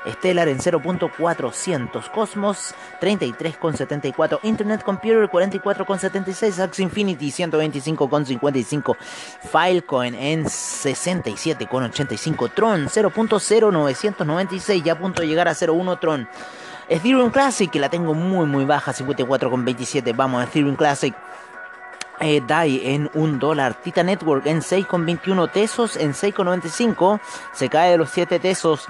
[0.06, 8.96] Stellar en 0.400, Cosmos 33,74, Internet Computer 44,76, Axie Infinity 125,55,
[9.50, 16.28] Filecoin en 67,85, Tron 0.0996, ya a punto de llegar a 0 1 Tron.
[16.88, 20.14] Ethereum Classic, que la tengo muy muy baja, 54,27.
[20.14, 21.14] Vamos, Ethereum Classic.
[22.20, 27.20] Eh, DAI en 1 dólar, Tita Network en 6,21 tesos, en 6,95,
[27.52, 28.88] se cae de los 7 tesos.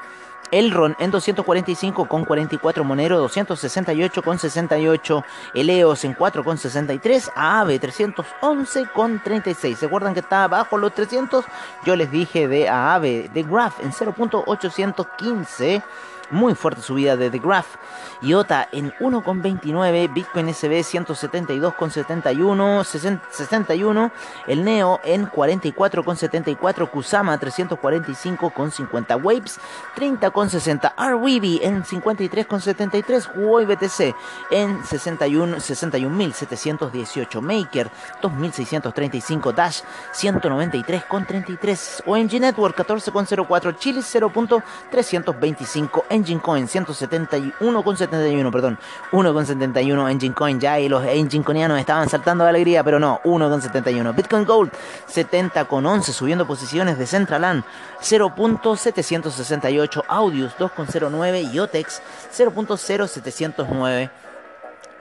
[0.51, 5.24] Elron en 245,44 Monero 268,68
[5.55, 11.45] Eleos en 4,63 Aave 311,36 ¿Se acuerdan que estaba bajo los 300?
[11.84, 15.82] Yo les dije de Aave de Graph en 0.815
[16.31, 17.77] muy fuerte subida de The Graph.
[18.22, 24.11] IOTA en 1,29, Bitcoin SB 172,71, 61,
[24.47, 29.61] el Neo en 44,74, Kusama 345,50, Waves
[29.97, 34.16] 30,60, RWB en 53,73, Huawei BTC
[34.51, 37.91] en 61, 61.718, Maker
[38.22, 39.83] 2.635, Dash
[40.14, 48.79] 193,33, ONG Network 14,04, Chile 0.325, Engine Coin 171,71, perdón,
[49.12, 54.14] 1,71 Engine Coin ya y los Engine Coinianos estaban saltando de alegría, pero no, 1,71.
[54.14, 54.73] Bitcoin Gold
[55.09, 57.64] 70,11 subiendo posiciones de Centraland
[58.01, 62.03] 0.768, Audius 2,09 y Otex
[62.37, 64.11] 0.0709.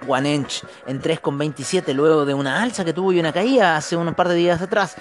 [0.07, 4.13] One Inch en 3,27 luego de una alza que tuvo y una caída hace un
[4.13, 4.95] par de días atrás.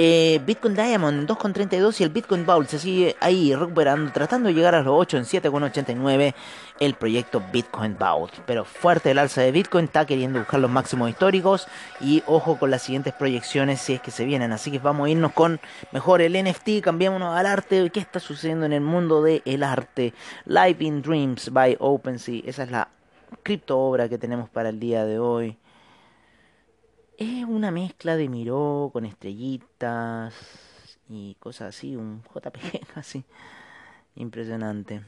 [0.00, 4.76] Eh, Bitcoin Diamond 2,32 y el Bitcoin Vault se sigue ahí recuperando, tratando de llegar
[4.76, 6.34] a los 8 en 7,89
[6.78, 8.32] el proyecto Bitcoin Vault.
[8.46, 11.66] Pero fuerte el alza de Bitcoin, está queriendo buscar los máximos históricos
[12.00, 14.52] y ojo con las siguientes proyecciones si es que se vienen.
[14.52, 15.58] Así que vamos a irnos con
[15.90, 17.90] mejor el NFT, cambiémonos al arte.
[17.90, 20.14] ¿Qué está sucediendo en el mundo del arte?
[20.44, 22.42] Live in Dreams by OpenSea.
[22.46, 22.86] Esa es la
[23.42, 25.56] cripto obra que tenemos para el día de hoy.
[27.18, 30.32] Es una mezcla de Miró con estrellitas
[31.08, 33.24] y cosas así, un JPG así.
[34.14, 35.02] Impresionante.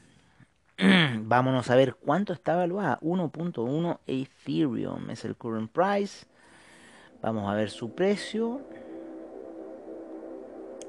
[1.21, 2.99] Vámonos a ver cuánto está evaluada.
[3.01, 6.27] 1.1 Ethereum es el current price.
[7.23, 8.61] Vamos a ver su precio.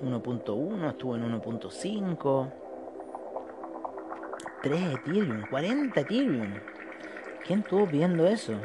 [0.02, 2.54] 1.1 estuvo en 1.5.
[4.64, 6.54] 3 Ethereum, 40 Ethereum.
[7.46, 8.60] ¿Quién estuvo viendo eso?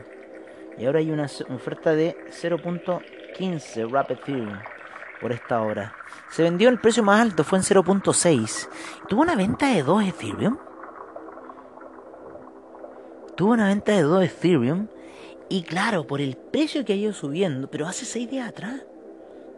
[0.78, 4.58] Y ahora hay una oferta de 0.15 Rapid Ethereum
[5.20, 5.94] por esta hora.
[6.30, 8.68] Se vendió el precio más alto, fue en 0.6.
[9.08, 10.58] Tuvo una venta de 2 Ethereum.
[13.36, 14.88] Tuvo una venta de 2 Ethereum.
[15.48, 18.82] Y claro, por el precio que ha ido subiendo, pero hace 6 días atrás.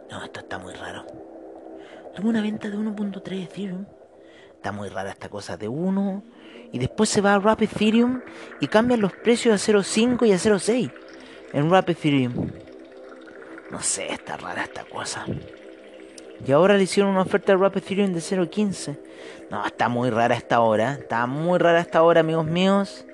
[0.09, 1.05] No, esto está muy raro.
[2.15, 3.85] Tuvo una venta de 1.3 Ethereum.
[4.55, 6.23] Está muy rara esta cosa de 1.
[6.71, 8.21] Y después se va a Rapid Ethereum
[8.59, 10.91] y cambian los precios a 0.5 y a 0.6
[11.53, 12.51] en Rapid Ethereum.
[13.71, 15.25] No sé, está rara esta cosa.
[16.45, 18.97] Y ahora le hicieron una oferta de Rapid Ethereum de 0.15.
[19.51, 20.93] No, está muy rara esta hora.
[20.93, 23.05] Está muy rara esta hora, amigos míos.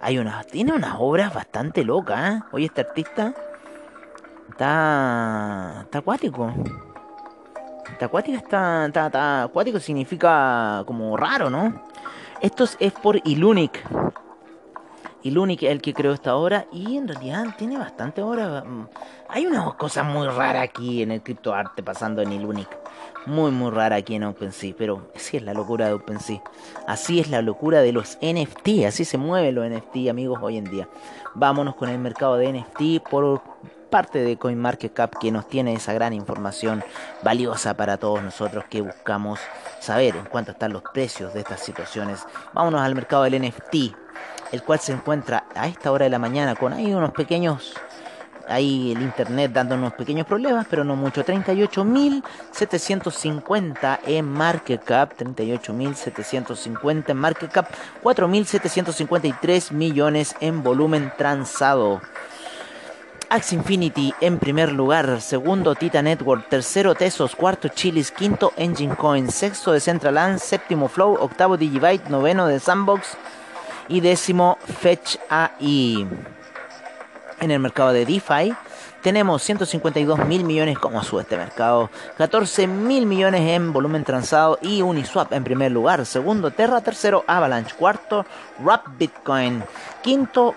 [0.00, 2.42] Hay una, tiene unas obras bastante locas, ¿eh?
[2.50, 3.34] Oye, este artista
[4.50, 6.52] está, está acuático.
[7.90, 11.84] Está acuático, está, está, acuático significa como raro, ¿no?
[12.40, 13.80] Esto es por Ilunic.
[15.22, 18.64] Ilunic es el que creó esta obra y en realidad tiene bastante obra.
[18.64, 18.88] Mm,
[19.28, 22.68] hay una cosa muy rara aquí en el criptoarte pasando en Ilunic.
[23.26, 26.42] Muy muy rara aquí en OpenSea, pero así es la locura de OpenSea.
[26.88, 30.64] Así es la locura de los NFT, así se mueven los NFT, amigos, hoy en
[30.64, 30.88] día.
[31.34, 33.40] Vámonos con el mercado de NFT por
[33.92, 36.82] parte de CoinMarketCap que nos tiene esa gran información
[37.22, 39.38] valiosa para todos nosotros que buscamos
[39.80, 42.26] saber en cuánto están los precios de estas situaciones.
[42.54, 43.94] Vámonos al mercado del NFT,
[44.52, 47.74] el cual se encuentra a esta hora de la mañana con ahí unos pequeños
[48.48, 51.24] ahí el internet dando unos pequeños problemas, pero no mucho.
[51.24, 57.70] 38.750 en market cap, 38.750 en market cap,
[58.02, 62.02] 4.753 millones en volumen transado.
[63.28, 69.30] Axe Infinity en primer lugar, segundo Tita Network, tercero Tesos, cuarto Chilis, quinto Engine Coin,
[69.30, 73.16] sexto Decentraland, séptimo Flow, octavo Digibyte, noveno de Sandbox
[73.88, 76.06] y décimo Fetch AI.
[77.40, 78.54] En el mercado de DeFi
[79.02, 84.80] tenemos 152 mil millones, como sube este mercado, 14 mil millones en volumen transado y
[84.80, 88.24] Uniswap en primer lugar, segundo Terra, tercero Avalanche, cuarto
[88.64, 89.64] Rap Bitcoin,
[90.02, 90.54] quinto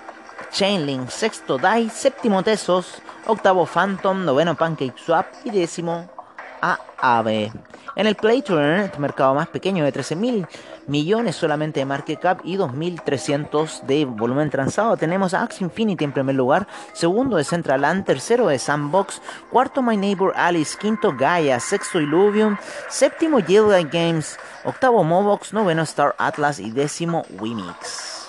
[0.52, 6.15] Chainlink, sexto DAI, séptimo Tesos, octavo Phantom, noveno PancakeSwap y décimo
[6.62, 7.52] AAB.
[7.96, 10.48] En el Playturn, este mercado más pequeño de 13 mil
[10.88, 16.36] millones solamente de market cap y 2.300 de volumen transado, tenemos a Infinity en primer
[16.36, 22.58] lugar, segundo de Centraland, tercero de Sandbox, cuarto My Neighbor Alice, quinto Gaia, sexto Illuvium,
[22.90, 28.25] séptimo Yellow Games, octavo Mobox, noveno Star Atlas y décimo Wimix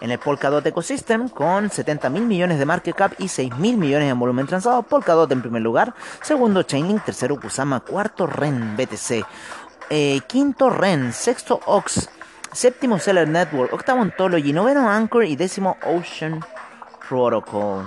[0.00, 4.10] en el Polkadot Ecosystem con 70 mil millones de market cap y 6 mil millones
[4.10, 4.82] en volumen transado.
[4.82, 9.24] Polkadot en primer lugar, segundo Chainlink, tercero Kusama, cuarto REN BTC,
[9.90, 12.08] eh, quinto REN, sexto OX,
[12.52, 16.44] séptimo Seller Network, octavo Ontology, noveno Anchor y décimo Ocean
[17.08, 17.86] Protocol.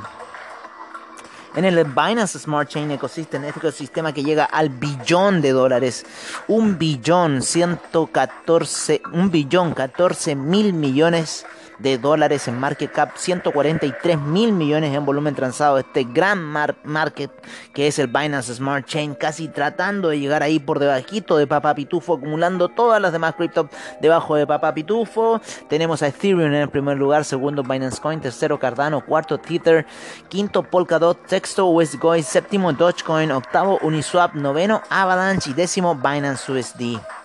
[1.54, 6.06] En el Binance Smart Chain Ecosystem, este ecosistema que llega al billón de dólares,
[6.48, 14.52] un billón 114, un billón 14 mil millones de dólares en market cap, 143 mil
[14.54, 15.78] millones en volumen transado.
[15.78, 17.32] Este gran market
[17.74, 21.76] que es el Binance Smart Chain, casi tratando de llegar ahí por debajito de Papá
[21.76, 23.70] Pitufo, acumulando todas las demás cripto
[24.00, 25.42] debajo de Papá Pitufo.
[25.68, 29.86] Tenemos a Ethereum en el primer lugar, segundo Binance Coin, tercero Cardano, cuarto Tether,
[30.30, 37.21] quinto Polkadot, sexto Westgoy, séptimo Dogecoin, octavo Uniswap, noveno Avalanche y décimo Binance USD.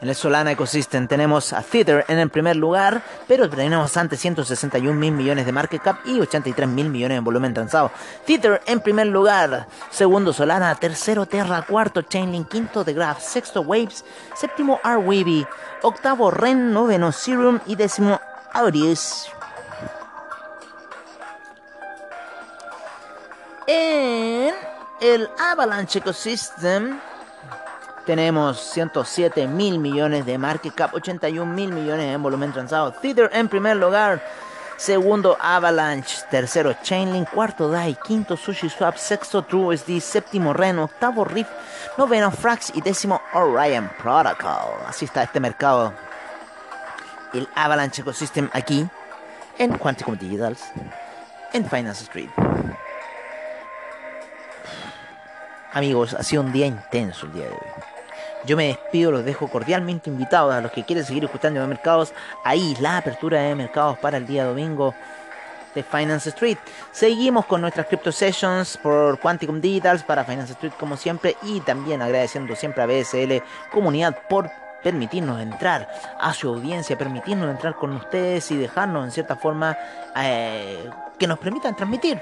[0.00, 4.94] En el Solana Ecosystem tenemos a Tether en el primer lugar, pero tenemos antes 161
[4.96, 7.90] mil millones de market cap y 83 mil millones en volumen transado.
[8.24, 14.04] Tether en primer lugar, segundo Solana, tercero Terra, cuarto Chainlink, quinto The Graph, sexto Waves,
[14.36, 15.44] séptimo Arweavy,
[15.82, 18.20] octavo Ren, noveno Serum y décimo
[18.52, 19.26] Audius.
[23.66, 24.54] En
[25.00, 27.00] el Avalanche Ecosystem
[28.08, 32.90] tenemos 107 mil millones de market cap, 81 mil millones en volumen transado.
[32.90, 34.22] Tether en primer lugar.
[34.78, 41.50] Segundo Avalanche, tercero Chainlink, cuarto DAI, quinto Sushi Swap, sexto TrueSD, séptimo Ren, octavo Rift,
[41.98, 44.80] noveno Frax y décimo Orion Protocol.
[44.86, 45.92] Así está este mercado.
[47.34, 48.88] El Avalanche Ecosystem aquí
[49.58, 50.62] en Quanticum Digitals
[51.52, 52.30] en Finance Street.
[55.74, 57.97] Amigos, ha sido un día intenso el día de hoy.
[58.46, 62.12] Yo me despido, los dejo cordialmente invitados a los que quieren seguir escuchando de mercados.
[62.44, 64.94] Ahí la apertura de mercados para el día domingo
[65.74, 66.58] de Finance Street.
[66.92, 72.02] Seguimos con nuestras crypto sessions por Quanticum Digitals para Finance Street como siempre y también
[72.02, 74.50] agradeciendo siempre a BSL Comunidad por
[74.82, 79.76] permitirnos entrar a su audiencia, permitirnos entrar con ustedes y dejarnos en cierta forma
[80.16, 82.20] eh, que nos permitan transmitir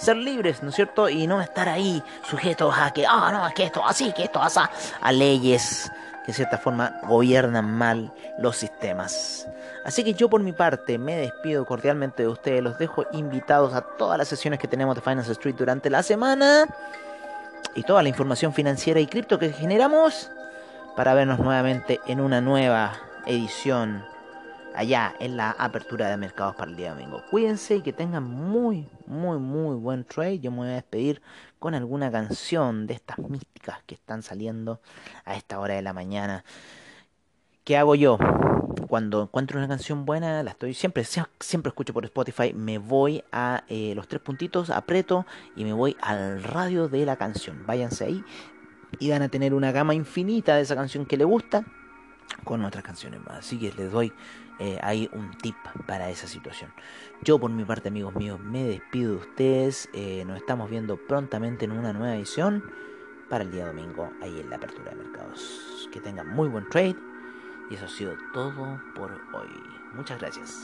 [0.00, 1.08] ser libres, ¿no es cierto?
[1.08, 4.60] Y no estar ahí sujetos a que, ah, no, que esto así, que esto así,
[5.00, 5.92] a leyes
[6.24, 9.46] que de cierta forma gobiernan mal los sistemas.
[9.84, 13.82] Así que yo por mi parte me despido cordialmente de ustedes, los dejo invitados a
[13.82, 16.66] todas las sesiones que tenemos de Finance Street durante la semana
[17.74, 20.30] y toda la información financiera y cripto que generamos
[20.96, 22.92] para vernos nuevamente en una nueva
[23.26, 24.04] edición
[24.80, 27.22] allá en la apertura de mercados para el día domingo.
[27.30, 30.40] Cuídense y que tengan muy, muy, muy buen trade.
[30.40, 31.20] Yo me voy a despedir
[31.58, 34.80] con alguna canción de estas místicas que están saliendo
[35.26, 36.44] a esta hora de la mañana.
[37.64, 38.16] ¿Qué hago yo?
[38.88, 43.64] Cuando encuentro una canción buena, la estoy siempre, siempre escucho por Spotify, me voy a
[43.68, 45.26] eh, los tres puntitos, aprieto
[45.56, 47.66] y me voy al radio de la canción.
[47.66, 48.24] Váyanse ahí
[48.98, 51.66] y van a tener una gama infinita de esa canción que le gusta
[52.44, 53.40] con otras canciones más.
[53.40, 54.12] Así que les doy
[54.60, 55.56] eh, ahí un tip
[55.86, 56.70] para esa situación.
[57.22, 59.88] Yo por mi parte, amigos míos, me despido de ustedes.
[59.94, 62.62] Eh, nos estamos viendo prontamente en una nueva edición
[63.30, 65.88] para el día domingo, ahí en la apertura de mercados.
[65.90, 66.96] Que tengan muy buen trade.
[67.70, 69.48] Y eso ha sido todo por hoy.
[69.94, 70.60] Muchas gracias.